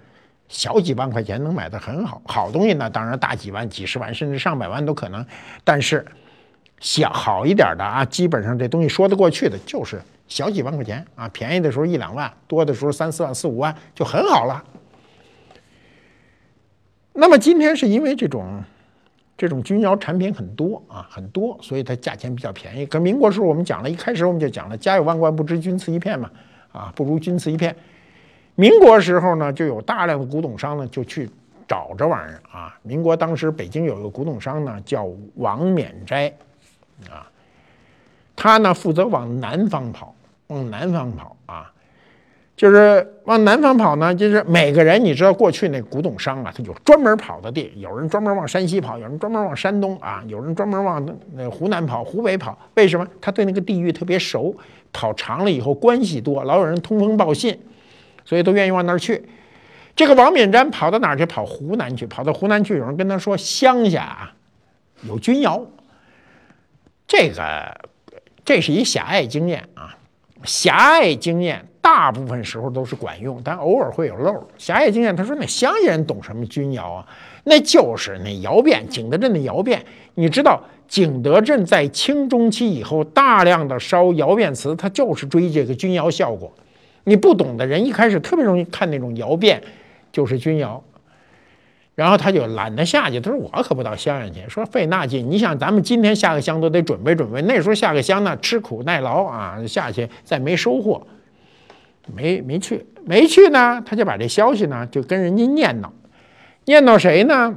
[0.49, 5.24] 小几万块钱能买的很好，好东西呢，当然大几万、几十万甚至上百万都可能，
[5.64, 6.05] 但是。
[6.80, 14.62] 小好一点的啊，基本上这东西说得过去的，就是小几万块钱啊，便宜的时候一两万，多的时候三四万、四五万就很好了。
[17.12, 18.62] 那么今天是因为这种
[19.36, 22.86] 这种钧窑产品很多啊，很多，所以它价钱比较便宜。
[22.86, 26.30] 跟民国时候我们讲了一开始我们就讲了，家有万贯不知钧瓷一片嘛，
[26.70, 27.74] 啊，不如钧瓷一片。
[28.61, 31.30] 民国时候呢，就有大量的古董商呢就去
[31.68, 32.76] 找这玩意儿啊。
[32.82, 36.26] 民国当时北京有一个古董商呢叫王冕斋。
[37.09, 37.30] 啊，
[38.34, 40.12] 他呢负责往南方跑，
[40.48, 41.70] 往南方跑啊，
[42.56, 52.59] 就是往南方跑呢，就是每个人你知道过去那古董商啊，他有专门跑的地，有人专门往山西跑，有人专门往山东啊，有人专门往那湖南跑、湖北跑。
[52.74, 53.06] 为什么？
[53.20, 54.52] 他对那个地域特别熟，
[54.92, 57.56] 跑长了以后关系多，老有人通风报信，
[58.28, 59.24] 所以都愿意往那儿去。
[59.96, 61.24] 这个王冕瞻跑到哪儿去？
[61.24, 64.34] 跑湖南去，跑到湖南去，有人跟他说乡下啊
[65.04, 65.64] 有钧窑。
[67.06, 67.74] 这个，
[68.44, 69.96] 这是一狭隘经验啊！
[70.44, 74.46] 狭隘经验大部分时候都是管用，但偶尔会有漏。
[74.58, 77.08] 狭隘经验，他说那乡下人懂什么钧窑啊？
[77.44, 79.82] 那就是那窑变，景德镇的窑变。
[80.16, 86.52] 你知道，景德镇在清中期以后大量的烧窑变瓷，它就是追这个钧窑效果。
[87.09, 89.62] 你不懂的人一开始特别容易看那种窑变，
[90.12, 90.84] 就是钧窑。
[91.94, 95.28] 然后他就懒得下去，他说我可不到乡下去，说费那劲。
[95.28, 101.04] 你想咱们今天下个乡都得准备准备，那时候下个乡呢吃苦耐劳啊，下去再没收获，
[102.14, 105.88] 没没去，没去呢，他就把这消息呢就跟人家念叨，
[106.66, 107.52] 念叨谁呢？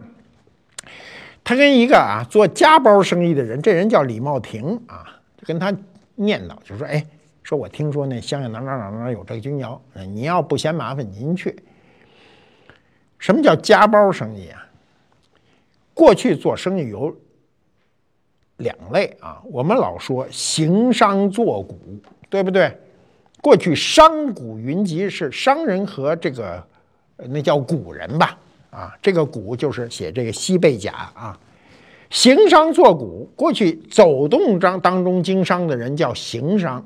[1.44, 5.06] 他跟一个啊做家包生意的人，这人叫李茂廷啊，
[5.46, 5.72] 跟他
[6.16, 7.06] 念叨，就说哎，
[7.44, 9.82] 说我听说那乡下哪哪哪哪有这个钧窑，
[10.14, 11.56] 你要不嫌麻烦，您去。
[13.18, 14.66] 什么叫家包生意啊？
[15.94, 17.16] 过去做生意有
[18.58, 21.76] 两类啊，我们老说行商做贾，
[22.30, 22.76] 对不对？
[23.42, 26.64] 过去商贾云集是商人和这个
[27.18, 28.38] 那叫贾人吧？
[28.70, 31.40] 啊，这个贾就是写这个西贝甲啊。
[32.10, 36.84] 行商做贾，过去走动当当中经商的人叫行商，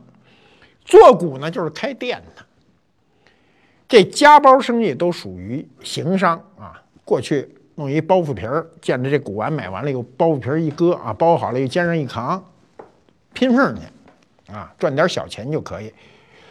[0.86, 2.46] 做贾呢就是开店的。
[3.88, 6.82] 这家包生意都属于行商啊。
[7.04, 12.44] 过去弄一包袱皮儿，见着这古玩买完了，又包袱皮儿一搁啊，包好了又肩上一扛，
[13.34, 15.94] 拼缝去啊，赚点小钱就可以。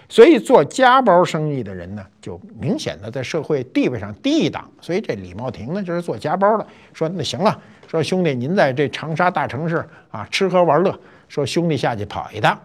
[0.08, 4.70] 所以做家包生意的人呢，就明显的在社会地位上低一档。
[4.80, 10.96] 所以这李茂廷呢，就是做家包的，说那行了，说兄弟您在这长沙大城市啊吃喝玩乐，
[11.28, 12.56] 说兄弟下去跑一趟。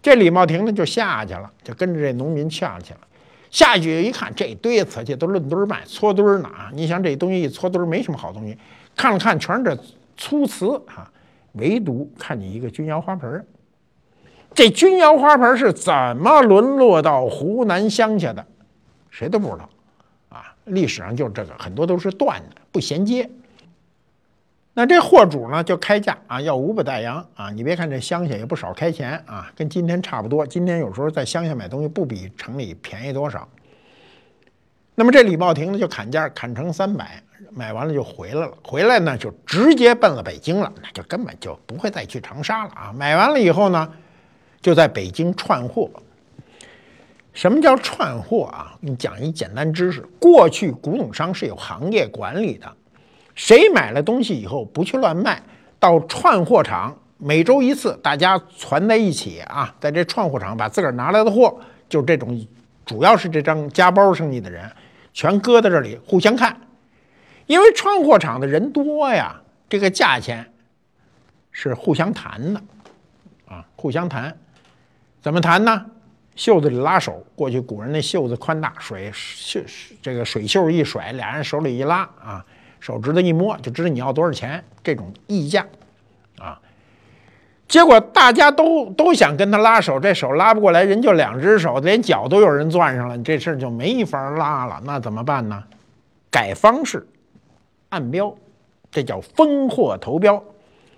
[0.00, 3.00] 这李茂庭呢就下去了，就跟着这农民下去了。
[3.50, 8.56] 下去一看，这堆瓷器都论堆卖，搓堆儿呢你想这东西一搓堆，没什么好东西。
[8.94, 9.78] 看了看，全是这
[10.16, 11.10] 粗瓷啊，
[11.52, 13.46] 唯独看见一个钧窑花盆。
[14.54, 18.44] 这钧窑花盆是怎么沦落到湖南乡下的？
[19.10, 19.68] 谁都不知道
[20.28, 20.54] 啊。
[20.64, 23.28] 历史上就这个，很多都是断的，不衔接。
[24.78, 27.50] 那这货主呢就开价啊，要五百大洋啊！
[27.50, 30.46] 你别看这乡下也不少开钱啊，跟今天差不多。
[30.46, 33.48] 今天有时候在乡下买东西不比城里便宜多少。
[34.94, 37.20] 那么这李茂廷呢就砍价，砍成三百，
[37.50, 38.52] 买完了就回来了。
[38.62, 42.92] 回来呢就直接奔了北京了，那就根本就不会再去长沙了啊！
[42.96, 43.92] 买完了以后呢，
[44.60, 45.90] 就在北京串货。
[47.32, 48.76] 什么叫串货啊？
[48.78, 52.72] 你讲一简单知识：过去古董商是有行业管理的。
[53.38, 55.40] 谁买了东西以后不去乱卖，
[55.78, 61.56] 到串货场每周一次，大家攒在一起啊，在这串货场把自个儿拿来的货，
[61.88, 62.44] 就这种，
[62.84, 64.68] 主要是这张家包生意的人，
[65.12, 66.60] 全搁在这里互相看，
[67.46, 70.44] 因为串货场的人多呀，这个价钱
[71.52, 72.60] 是互相谈的，
[73.46, 74.36] 啊，互相谈，
[75.22, 75.86] 怎么谈呢？
[76.34, 79.60] 袖子里拉手，过去古人那袖子宽大，水袖
[80.02, 82.44] 这个水袖一甩，俩人手里一拉啊。
[82.80, 85.66] 手指头一摸就知道你要多少钱，这种溢价，
[86.38, 86.60] 啊，
[87.66, 94.80] 结果大家都都想跟他拉手，这手拉不过来，人就两只手，连脚都有人攥上了，这事儿就没法拉了。
[94.84, 95.62] 那怎么办呢？
[96.30, 97.06] 改方式，
[97.88, 98.34] 按标，
[98.90, 100.42] 这叫分货投标。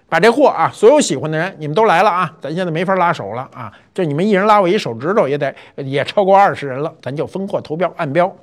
[0.09, 2.37] 把这货啊，所有喜欢的人，你们都来了啊！
[2.41, 8.37] 咱现在没法拉手了啊，就你们一人拉我一手指头，也得也超过二十人了，咱就分货投标按标。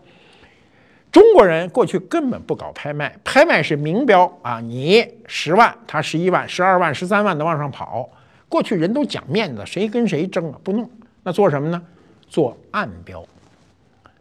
[1.12, 8.10] 中国人过去根本不搞拍卖，拍卖是明标啊，你十万，他十一万、十二万、十三万的往上跑。
[8.50, 10.60] 过去人都讲面子，谁跟谁争啊？
[10.64, 10.90] 不弄，
[11.24, 11.82] 那做什么呢？
[12.28, 13.26] 做暗标。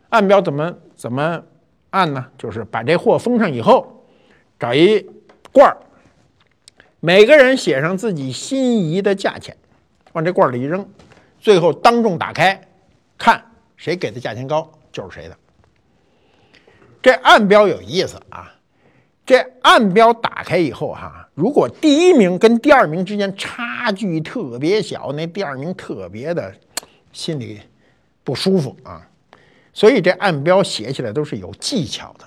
[0.09, 1.43] 暗标怎么怎么
[1.91, 2.24] 按呢？
[2.39, 4.05] 就是把这货封上以后，
[4.59, 5.05] 找一
[5.53, 5.76] 罐儿。
[7.01, 9.57] 每个人写上自己心仪的价钱，
[10.12, 10.89] 往这罐里一扔，
[11.39, 12.61] 最后当众打开，
[13.18, 13.45] 看
[13.76, 15.37] 谁给的价钱高就是谁的。
[17.07, 18.52] 这暗标有意思啊！
[19.24, 26.52] 这暗标打开以后哈，如果第一名跟第二名之间差距特别小，那第二名特别的
[27.12, 27.61] 心里
[28.24, 29.09] 不舒服啊。
[29.72, 32.24] 所以这暗标写起来都是有技巧的。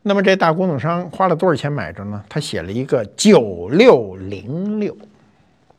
[0.00, 2.24] 那么这大古董商花了多少钱买着呢？
[2.30, 4.96] 他写了一个九六零六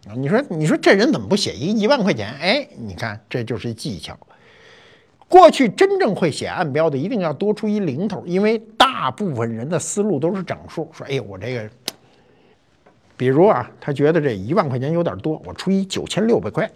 [0.08, 0.14] 啊！
[0.16, 2.32] 你说，你说这人怎么不写一一万块钱？
[2.40, 4.16] 哎，你看，这就是技巧。
[5.36, 10.90] 过去真正会写暗标的，一定要多出一零头，因为大部分人的思路都是整数。
[10.94, 11.70] 说，哎呦，我这个，
[13.18, 16.72] 比如啊，他觉得这一万块钱有点多，我出一九千六百块。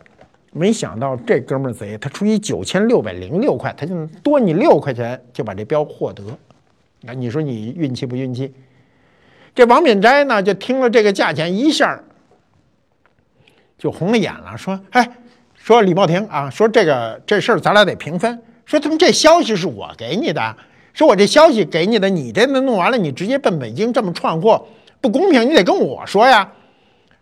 [0.52, 6.22] 没想到这哥们儿贼，他出一九千六百零六块，他就多你六块钱就把这标获得。
[7.00, 8.54] 那你说你运气不运气？
[9.56, 11.98] 这王敏斋呢，就听了这个价钱，一下
[13.78, 15.10] 就红了眼了，说：“哎，
[15.56, 18.38] 说李茂廷啊，说这个这事儿咱俩得平分。
[18.70, 20.56] 说他们这消息是我给你的，
[20.94, 24.64] 说我这消息给你的，你这弄完了，你直接奔北京这么串货，
[25.02, 26.48] 不公平，你得跟我说呀。”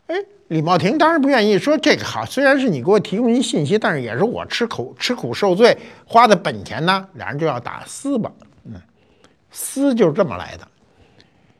[0.07, 0.15] 哎，
[0.49, 8.29] 李茂廷当然不愿意说这个好，虽然是你给我提供一信息，但是也是我吃苦吃苦受罪花的本钱呢，俩人就要打撕吧。
[9.49, 10.67] 私就是这么来的，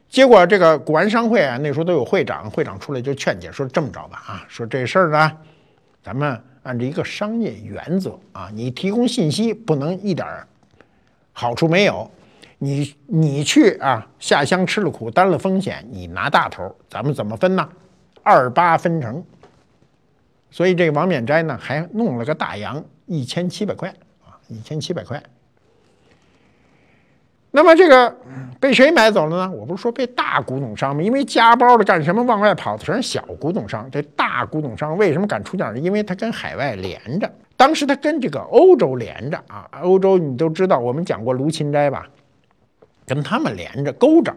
[0.10, 5.32] 结果这个古玩商会啊，那时候都有会长，会长出来就劝解说：“这么着吧，啊，说这事儿呢，
[6.04, 6.38] 咱们
[6.68, 10.46] 按照一个商业原则啊，你提供信息不能一点儿
[11.32, 12.12] 好处没有，
[12.58, 17.68] 你你去啊下乡吃了苦，担了风险，你拿大头，咱们怎么分呢？
[18.22, 19.24] 二八分成。
[20.52, 23.88] 所以这个王冕斋呢，还弄了个大洋一千七百块
[24.26, 25.24] 啊，一千七百块。”
[27.52, 28.16] 那么这个
[28.60, 29.52] 被谁买走了呢？
[29.52, 31.02] 我不是说被大古董商吗？
[31.02, 33.90] 因为加包的干什么往外跑的全是小古董商。
[33.92, 35.80] 这大古董商为什么敢出价呢？
[35.80, 37.32] 因为他跟海外连着。
[37.56, 42.08] 当时他跟这个欧洲连着啊，欧洲你都知道，我们讲过卢芹斋吧，
[43.06, 44.36] 跟他们连着勾着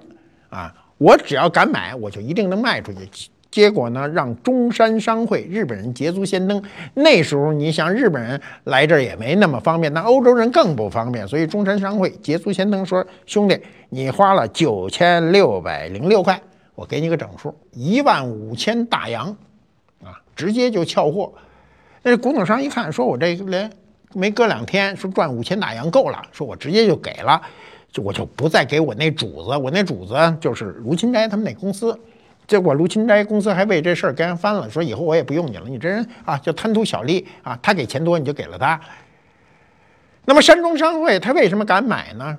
[0.49, 0.73] 啊。
[0.97, 3.31] 我只要敢买，我就一定能卖出去。
[3.51, 6.63] 结果呢，让中山商会日本人捷足先登。
[6.95, 11.27] 那时候你想，日本人来这儿也没那么方便，那欧洲人更不方便。
[11.27, 16.41] 所以中山商会捷足先登，说兄弟，你花了九千六百零六块，
[16.77, 19.27] 我给你个整数，一万五千大洋，
[20.05, 21.33] 啊，直接就撬货。
[22.03, 23.69] 那古董商一看，说我这连
[24.15, 27.43] 没隔两天，说赚五千大洋够了，说我直接就给了，
[27.91, 31.99] 就我就不再给我那主子，我那主子就是卢芹斋他们那公司。
[32.51, 38.81] 结果卢芹斋公司还为这事儿跟人翻了，说以后我也不用你了，你这人啊就贪图小利啊，他给钱多你就给了他。
[40.25, 42.37] 那么山中商会他为什么敢买呢？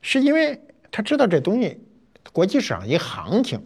[0.00, 0.60] 是因为
[0.90, 1.78] 他知道这东西
[2.32, 3.64] 国际市场一行情。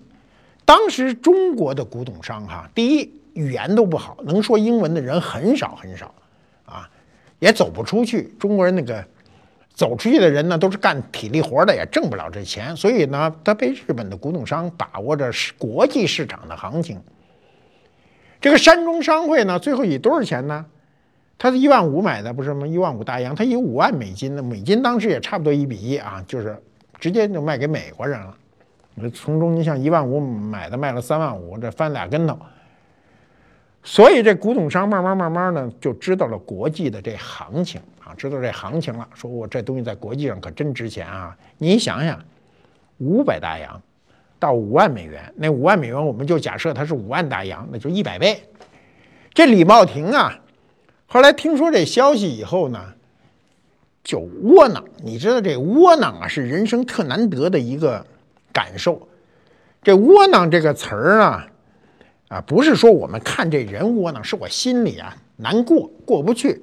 [0.66, 6.14] 当时中国的古董商哈，第一语言都不好，能说英文的人很少很少
[6.66, 6.86] 啊，
[7.38, 8.24] 也走不出去。
[8.38, 9.02] 中国人那个。
[9.76, 16.98] 走出去的人呢，都是干体力活的，也挣不了这钱，所以呢，他被日本的古董商把握着是国际市场的行情。
[18.40, 20.64] 这个山中商会呢，最后以多少钱呢？
[21.36, 22.66] 他是一万五买的，不是吗？
[22.66, 26.56] 一万五大洋，他以五万美金的美金，当时也差不多一比一啊，就是
[26.98, 28.34] 直接就卖给美国人了。
[29.12, 32.38] 从中你像一万五买的，卖了三万五，这翻俩跟头。
[33.82, 37.78] 所以这古董商慢慢慢慢呢，就知道了国际的这行情。
[38.06, 41.36] 啊，知道这行情了，说我这东西在国际上可真值钱啊！
[41.58, 42.24] 你想想，
[42.98, 43.82] 五百大洋
[44.38, 48.40] 到五万美元，那五万美元我们就假设它是五万大洋，那就一百倍。
[49.34, 50.38] 这李茂廷啊，
[51.06, 52.80] 后来听说这消息以后呢，
[54.04, 54.84] 就窝囊。
[55.02, 58.06] 你知道这窝囊啊，是人生特难得的一个
[58.52, 59.08] 感受。
[59.82, 61.48] 这窝囊这个词儿啊，
[62.28, 66.62] 啊，不是说我们看这人窝囊，是我心里啊难过，过不去。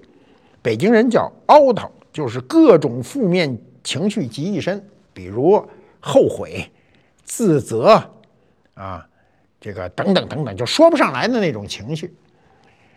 [0.63, 4.83] 北京人叫凹头，就是各种负面情绪集一身，
[5.13, 5.63] 比如
[5.99, 6.71] 后悔、
[7.23, 8.01] 自责
[8.73, 9.05] 啊，
[9.59, 12.15] 这个等等等等，就说不上来的那种情绪。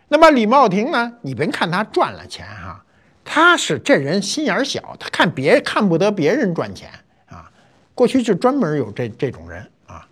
[0.07, 1.13] 那么李茂廷呢？
[1.21, 2.81] 你别看他赚了钱哈，
[3.25, 6.89] 他是这人心眼小，他看别看不得别人赚钱
[7.25, 7.51] 啊。
[7.93, 10.07] 过去就专门有这这种人啊，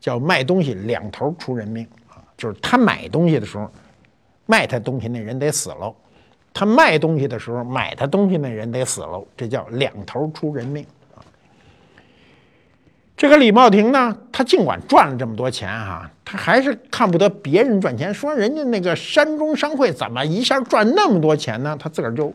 [0.00, 3.70] 叫卖东西两头出人命啊，就是他买东西的时候，
[4.46, 5.94] 卖他东西那人得死喽；
[6.52, 9.26] 他卖东西的时候，买他东西那人得死喽。
[9.36, 10.84] 这叫两头出人命
[11.14, 11.22] 啊。
[13.16, 18.12] 这个李茂廷呢，他尽管赚了这么多钱哈，他还是看不得别人赚钱。
[18.12, 21.76] 说人家那个山中商会怎么一下赚那么多钱呢？
[21.78, 22.32] 他自个儿就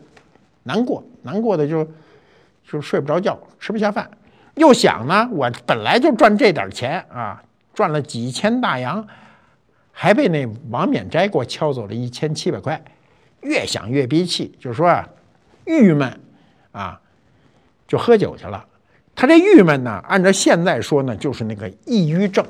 [0.62, 1.86] 难过，难过的就
[2.70, 4.10] 就睡不着觉，吃不下饭。
[4.56, 7.42] 又想呢，我本来就赚这点钱啊，
[7.74, 9.06] 赚了几千大洋，
[9.90, 12.80] 还被那王冕斋给我敲走了一千七百块，
[13.44, 15.08] 越想越憋气，就是说啊，
[15.64, 16.20] 郁闷
[16.72, 17.00] 啊，
[17.86, 18.66] 就喝酒去了。
[19.14, 22.44] 他这郁闷呢，按照现在说呢，就是那个抑郁症，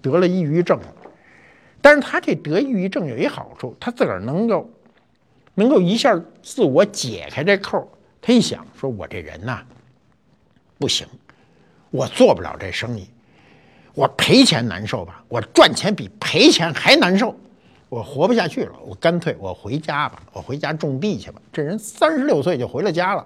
[0.00, 0.78] 得了抑郁症。
[1.80, 4.70] 但是他这得抑郁症有一好处，他自个儿能够，
[5.54, 7.90] 能够一下自我解开这扣。
[8.22, 9.62] 他一想，说我这人呐，
[10.78, 11.06] 不行，
[11.90, 13.08] 我做不了这生意，
[13.94, 15.22] 我赔钱难受吧？
[15.28, 17.34] 我赚钱比赔钱还难受，
[17.94, 21.40] 我活不下去了，我干脆我回家吧，我回家种地去吧。
[21.52, 23.24] 这人三十六岁就回了家了。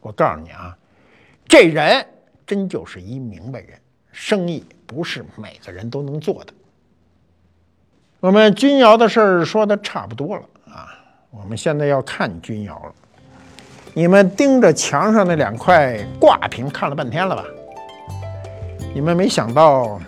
[0.00, 0.78] 我告诉你啊。
[1.48, 2.06] 这人
[2.46, 3.76] 真就是一明白人，
[4.12, 6.52] 生意不是每个人都能做的。
[8.20, 10.94] 我们君窑的事儿说的差不多了啊，
[11.30, 12.94] 我们现在要看君窑了。
[13.94, 17.44] 你们盯着墙上那两块挂屏看了半天了吧？
[18.94, 20.00] 你们没想到，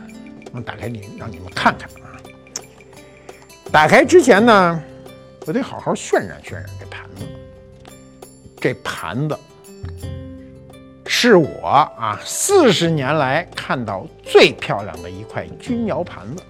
[0.52, 2.09] 我打开你让你们看看啊。
[3.72, 4.82] 打开之前呢，
[5.46, 7.24] 我得好好渲染渲染这盘子，
[8.60, 9.38] 这盘子。
[11.06, 16.42] 是我啊，四十年来看到最漂亮的一块钧窑盘子。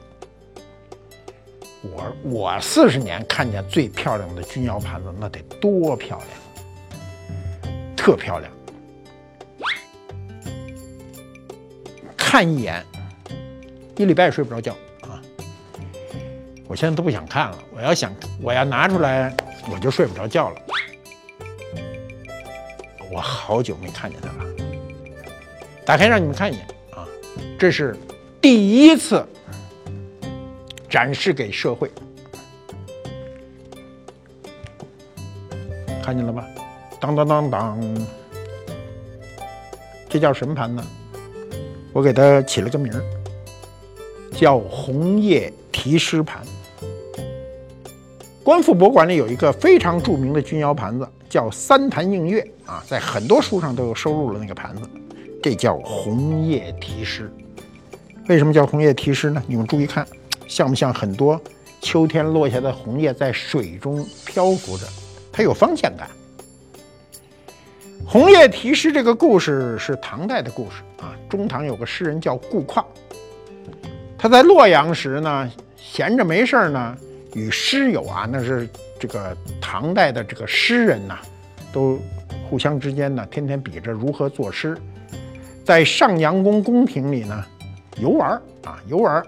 [1.83, 6.21] 我我四十年看见最漂亮的钧窑盘子，那得多漂
[7.62, 8.51] 亮，特漂亮。
[12.16, 12.83] 看一眼，
[13.97, 14.75] 一礼拜也睡不着觉！
[16.71, 17.59] 我现在都不想看了。
[17.75, 19.37] 我要想，我要拿出来，
[19.68, 20.62] 我就睡不着觉了。
[23.11, 24.45] 我好久没看见它了。
[25.85, 27.05] 打开让你们看一眼啊，
[27.59, 27.97] 这是
[28.41, 29.27] 第一次
[30.89, 31.91] 展示给社会，
[36.01, 36.47] 看见了吧？
[37.01, 38.07] 当当当当，
[40.09, 40.87] 这叫什么盘呢？
[41.93, 43.03] 我给它起了个名儿，
[44.37, 46.47] 叫红叶题诗盘。
[48.51, 54.82] 官复博物馆里有一个非常著名的钧窑盘子，叫三潭映月啊，在很多书上都有收录了那个盘子。
[55.40, 57.32] 这叫红叶题诗，
[58.28, 59.40] 为什么叫红叶题诗呢？
[59.46, 60.05] 你们注意看，
[60.48, 61.40] 像不像很多
[61.80, 64.84] 秋天落下的红叶在水中漂浮着？
[65.30, 66.11] 它有方向感。
[68.05, 71.14] 红叶题诗这个故事是唐代的故事啊。
[71.28, 72.84] 中唐有个诗人叫顾况，
[74.18, 76.96] 他在洛阳时呢，闲着没事儿呢，
[77.35, 78.68] 与诗友啊，那是
[78.99, 81.18] 这个唐代的这个诗人呐，
[81.72, 81.99] 都
[82.49, 84.76] 互相之间呢，天天比着如何作诗。
[85.64, 87.45] 在上阳宫宫廷里呢，
[87.99, 88.31] 游玩
[88.64, 89.22] 啊游玩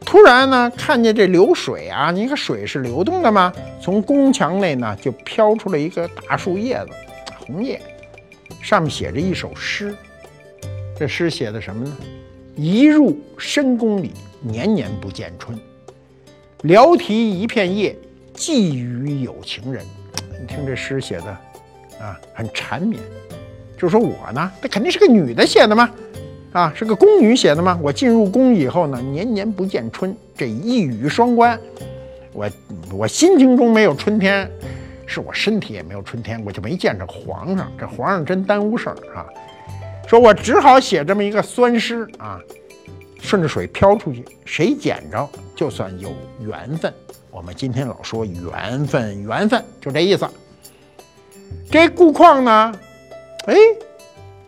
[0.00, 3.52] 突然呢，看见这流水啊，你看水是流动的吗？
[3.82, 6.90] 从宫墙内呢，就飘出了一个大树叶子，
[7.40, 7.80] 红叶，
[8.62, 9.92] 上面写着一首诗。
[10.96, 11.96] 这诗写的什么呢？
[12.54, 15.58] 一入深宫里，年年不见春。
[16.62, 17.96] 聊题一片叶，
[18.32, 19.84] 寄予有情人。
[20.40, 21.26] 你听这诗写的
[22.00, 23.00] 啊，很缠绵。
[23.76, 25.90] 就说我呢，那肯定是个女的写的吗？
[26.52, 27.78] 啊，是个宫女写的吗？
[27.82, 31.58] 我进入宫以后呢，年年不见春，这一语双关。
[32.32, 32.50] 我
[32.90, 34.50] 我心情中没有春天，
[35.06, 37.70] 是我身体也没有春天，我就没见着皇上。
[37.78, 39.26] 这皇上真耽误事儿啊！
[40.06, 42.40] 说我只好写这么一个酸诗啊，
[43.20, 46.92] 顺着水飘出去，谁捡着就算有缘分。
[47.30, 50.28] 我们今天老说缘分，缘分就这意思。
[51.70, 52.74] 这顾况呢？
[53.46, 53.54] 哎，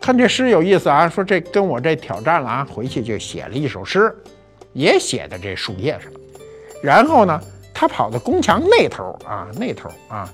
[0.00, 1.08] 看这诗有意思啊！
[1.08, 4.14] 说这跟我这挑战了啊，回去就写了一首诗，
[4.72, 6.12] 也写在这树叶上。
[6.82, 7.40] 然后呢，
[7.72, 10.32] 他跑到宫墙那头啊，那头啊，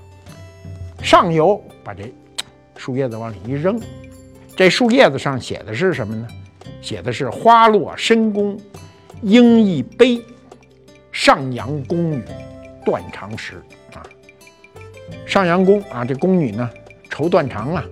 [1.03, 2.12] 上游把这
[2.77, 3.81] 树叶子往里一扔。
[4.57, 6.27] 这树叶子上写的是什么呢？
[6.81, 8.59] 写的是“花落深宫
[9.22, 10.22] 莺一悲，
[11.14, 12.22] 上阳宫女
[12.84, 13.62] 断肠时”
[13.94, 14.02] 啊。
[15.24, 16.68] 上阳宫啊，这宫女呢
[17.08, 17.84] 愁断肠啊。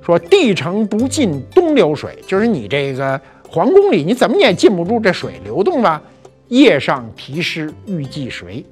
[0.00, 6.00] 说地城不进东流水，就是你这个皇宫里，你怎么也禁不住这水流动吧？
[6.46, 8.64] 夜上题诗欲寄谁？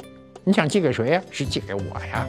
[0.44, 1.22] 你想寄给谁呀？
[1.30, 2.26] 是寄给我呀。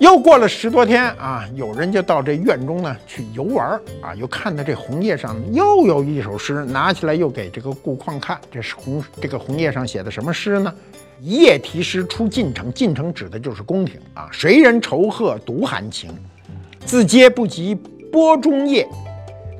[0.00, 8.38] 又过了十多天啊，有人就到这院中呢去游玩啊，又看到这红叶上又有一首诗，拿起来又给这个顾况看。
[8.50, 10.74] 这是红这个红叶上写的什么诗呢？
[11.20, 14.28] 一夜题诗出晋城，晋城指的就是宫廷啊。
[14.32, 16.10] 谁人愁鹤独含情？
[16.84, 17.74] 自嗟不及
[18.12, 18.86] 波中叶，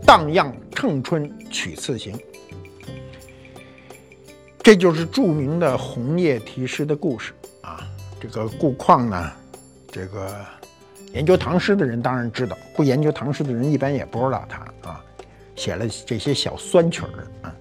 [0.05, 2.19] 荡漾乘春取次行。
[4.61, 7.81] 这就是著名的红叶题诗的故事啊。
[8.21, 9.33] 这个顾况呢？
[9.95, 10.35] 这个
[11.13, 15.01] 研究唐诗的人当然知道，不研究唐诗的人一般也不知道他啊。
[15.55, 17.55] 写了这些小酸曲儿啊，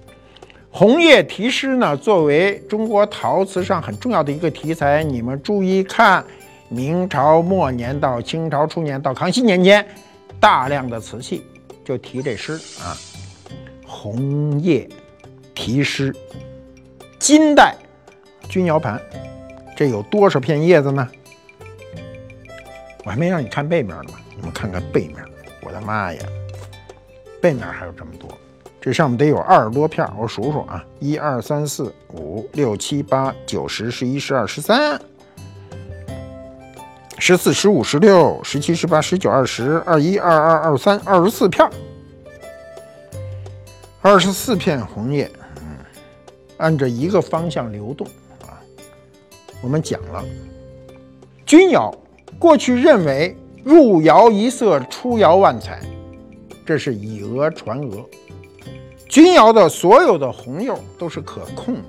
[0.72, 5.04] 红叶题诗呢，作为中国陶瓷上很重要的一个题材。
[5.04, 6.26] 你们注意看，
[6.70, 9.86] 明朝末年到清朝初年到康熙年间，
[10.40, 11.46] 大量的瓷器
[11.86, 12.98] 就题这诗啊，
[13.86, 14.90] 红叶
[15.54, 16.12] 题诗。
[17.20, 17.76] 金代
[18.50, 19.00] 钧窑盘，
[19.78, 21.08] 这有多少片叶子呢？
[23.06, 25.18] 我还没让你看背面呢嘛，你们看看背面，
[25.62, 26.26] 我的妈呀，
[27.42, 28.30] 背面还有这么多，
[28.80, 34.98] 这上面得有二十多片，我数数啊，一二三四五六七八九十十一十二十三
[37.20, 41.70] 十四十五十六十七十八十九二十二一二二二三二十四片，
[44.02, 45.78] 二十四片红叶，嗯，
[46.56, 48.08] 按着一个方向流动
[48.44, 48.56] 啊，
[49.62, 50.24] 我们讲了，
[51.46, 51.94] 钧窑。
[52.44, 53.34] 过去认为
[53.64, 55.80] 入窑一色，出窑万彩，
[56.66, 58.06] 这是以讹传讹。
[59.08, 61.84] 钧窑的所有的红釉都是可控的。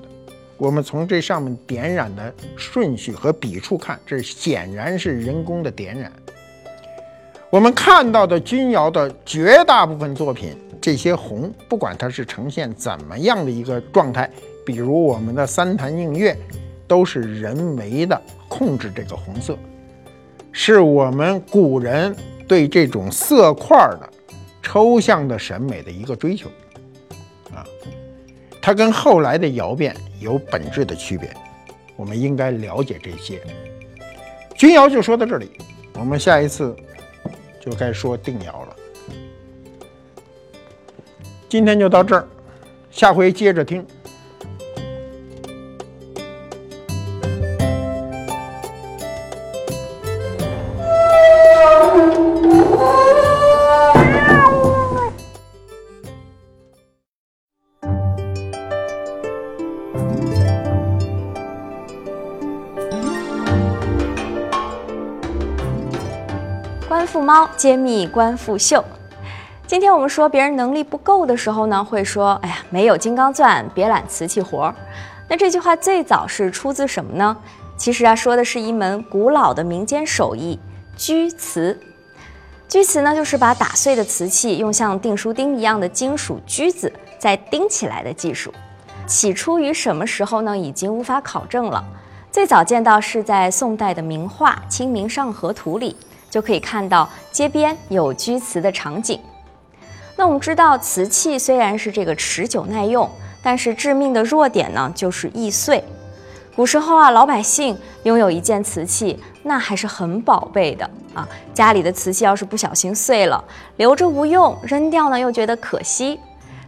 [0.55, 6.09] 我们从这上面点染的顺序和笔触看，这显然是人工的点染。
[7.49, 14.31] 我们看到的钧窑的绝大部分作品，这些红，不管它是呈现怎么样的一个状态，
[14.65, 16.33] 比如我们的三潭映月，
[16.87, 19.57] 都是人为的控制这个红色。
[20.57, 22.15] 是我们古人
[22.47, 24.09] 对这种色块的
[24.63, 26.49] 抽象的审美的一个追求，
[27.53, 27.67] 啊，
[28.61, 31.29] 它跟后来的窑变有本质的区别，
[31.97, 33.41] 我们应该了解这些。
[34.55, 35.51] 钧窑就说到这里，
[35.95, 36.73] 我们下一次
[37.59, 38.75] 就该说定窑了。
[41.49, 42.25] 今天就到这儿，
[42.89, 43.85] 下回接着听。
[67.65, 68.85] 揭秘官复秀。
[69.65, 74.75] 今天我们说别人能力不够的时候呢，会说：“哎呀，没有金刚钻，别揽瓷器活儿。”
[75.27, 77.35] 那这句话最早是出自什么呢？
[77.75, 80.59] 其实啊，说的是一门古老的民间手艺——
[80.95, 81.75] 钧瓷。
[82.67, 88.53] 钧瓷呢，就是把打碎的瓷器用像订书钉一样的金属锯子再钉起来的技术。
[89.07, 90.55] 起初于什么时候呢？
[90.55, 91.83] 已经无法考证了。
[92.31, 95.97] 最早见到是在宋代的名画《清明上河图》里。
[96.35, 99.17] 就可以看到街边有居瓷的场景。
[100.17, 103.09] 那我们知道，瓷器虽然是这个持久耐用，
[103.41, 105.81] 但是致命的弱点呢，就是易碎。
[106.53, 110.83] 古时候啊，老百姓拥有一件瓷器，那还是很宝贝的
[111.13, 111.25] 啊。
[111.53, 113.41] 家里的瓷器要是不小心碎了，
[113.77, 116.19] 留着无用，扔掉呢又觉得可惜，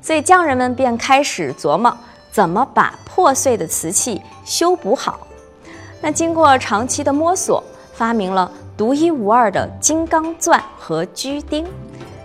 [0.02, 1.94] 所以匠人们便开始琢磨
[2.32, 5.20] 怎么把破碎的瓷器修补好。
[6.00, 7.62] 那经过长期的摸索，
[7.94, 8.50] 发明了。
[8.78, 11.66] 独一无二的金刚钻和居钉，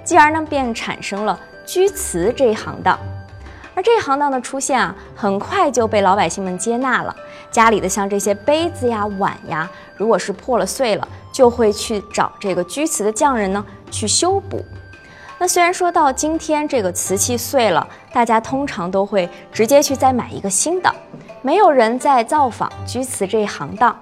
[0.05, 2.99] 继而呢便产生了居瓷这一行当。
[3.75, 7.17] 而这一行当的出现啊，很快就被老百姓们接纳了。
[7.51, 14.63] 家里的像这些杯子呀、碗呀，如果是破了碎了，就会去找这个居瓷的匠人呢去修补。
[15.39, 20.95] 那虽然说到今天，这个瓷器碎了，大家通常都会直接去再买一个新的，
[21.41, 23.99] 没有人在造访居瓷这一行当。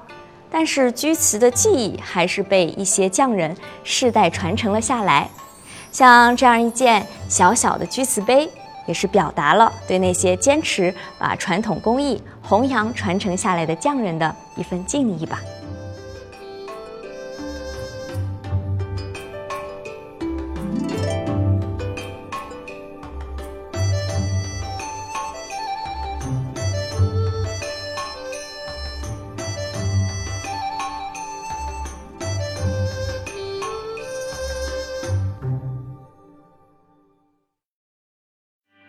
[0.51, 5.29] 但是钧瓷的技艺还是被一些匠人世代传承了下来，
[5.93, 8.51] 像这样一件小小的钧瓷杯，
[8.87, 15.41] 也是表达了对那些坚持把传统工艺弘扬传承下来的匠人的一份敬意吧。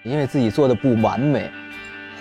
[0.04, 1.52] 因为自己做的不完美，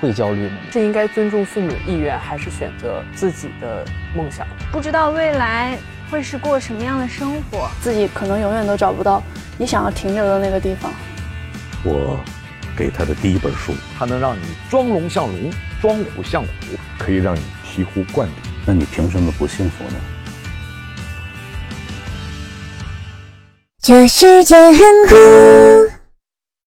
[0.00, 0.56] 会焦虑吗？
[0.70, 3.82] 是应该尊重父母的意愿，还是选择自己的
[4.14, 4.46] 梦想？
[4.70, 5.78] 不知道未来
[6.10, 7.70] 会是过什么样的生活？
[7.80, 9.22] 自己可能永远都找不到
[9.56, 10.92] 你想要停留的那个地方。
[11.82, 12.20] 我
[12.76, 15.50] 给他的第一本书，它能让你装龙像龙，
[15.80, 16.48] 装虎像虎，
[16.98, 18.52] 可以让你醍醐灌顶。
[18.66, 19.94] 那你凭什么不幸福呢？
[23.80, 24.78] 这世界很
[25.08, 25.99] 酷。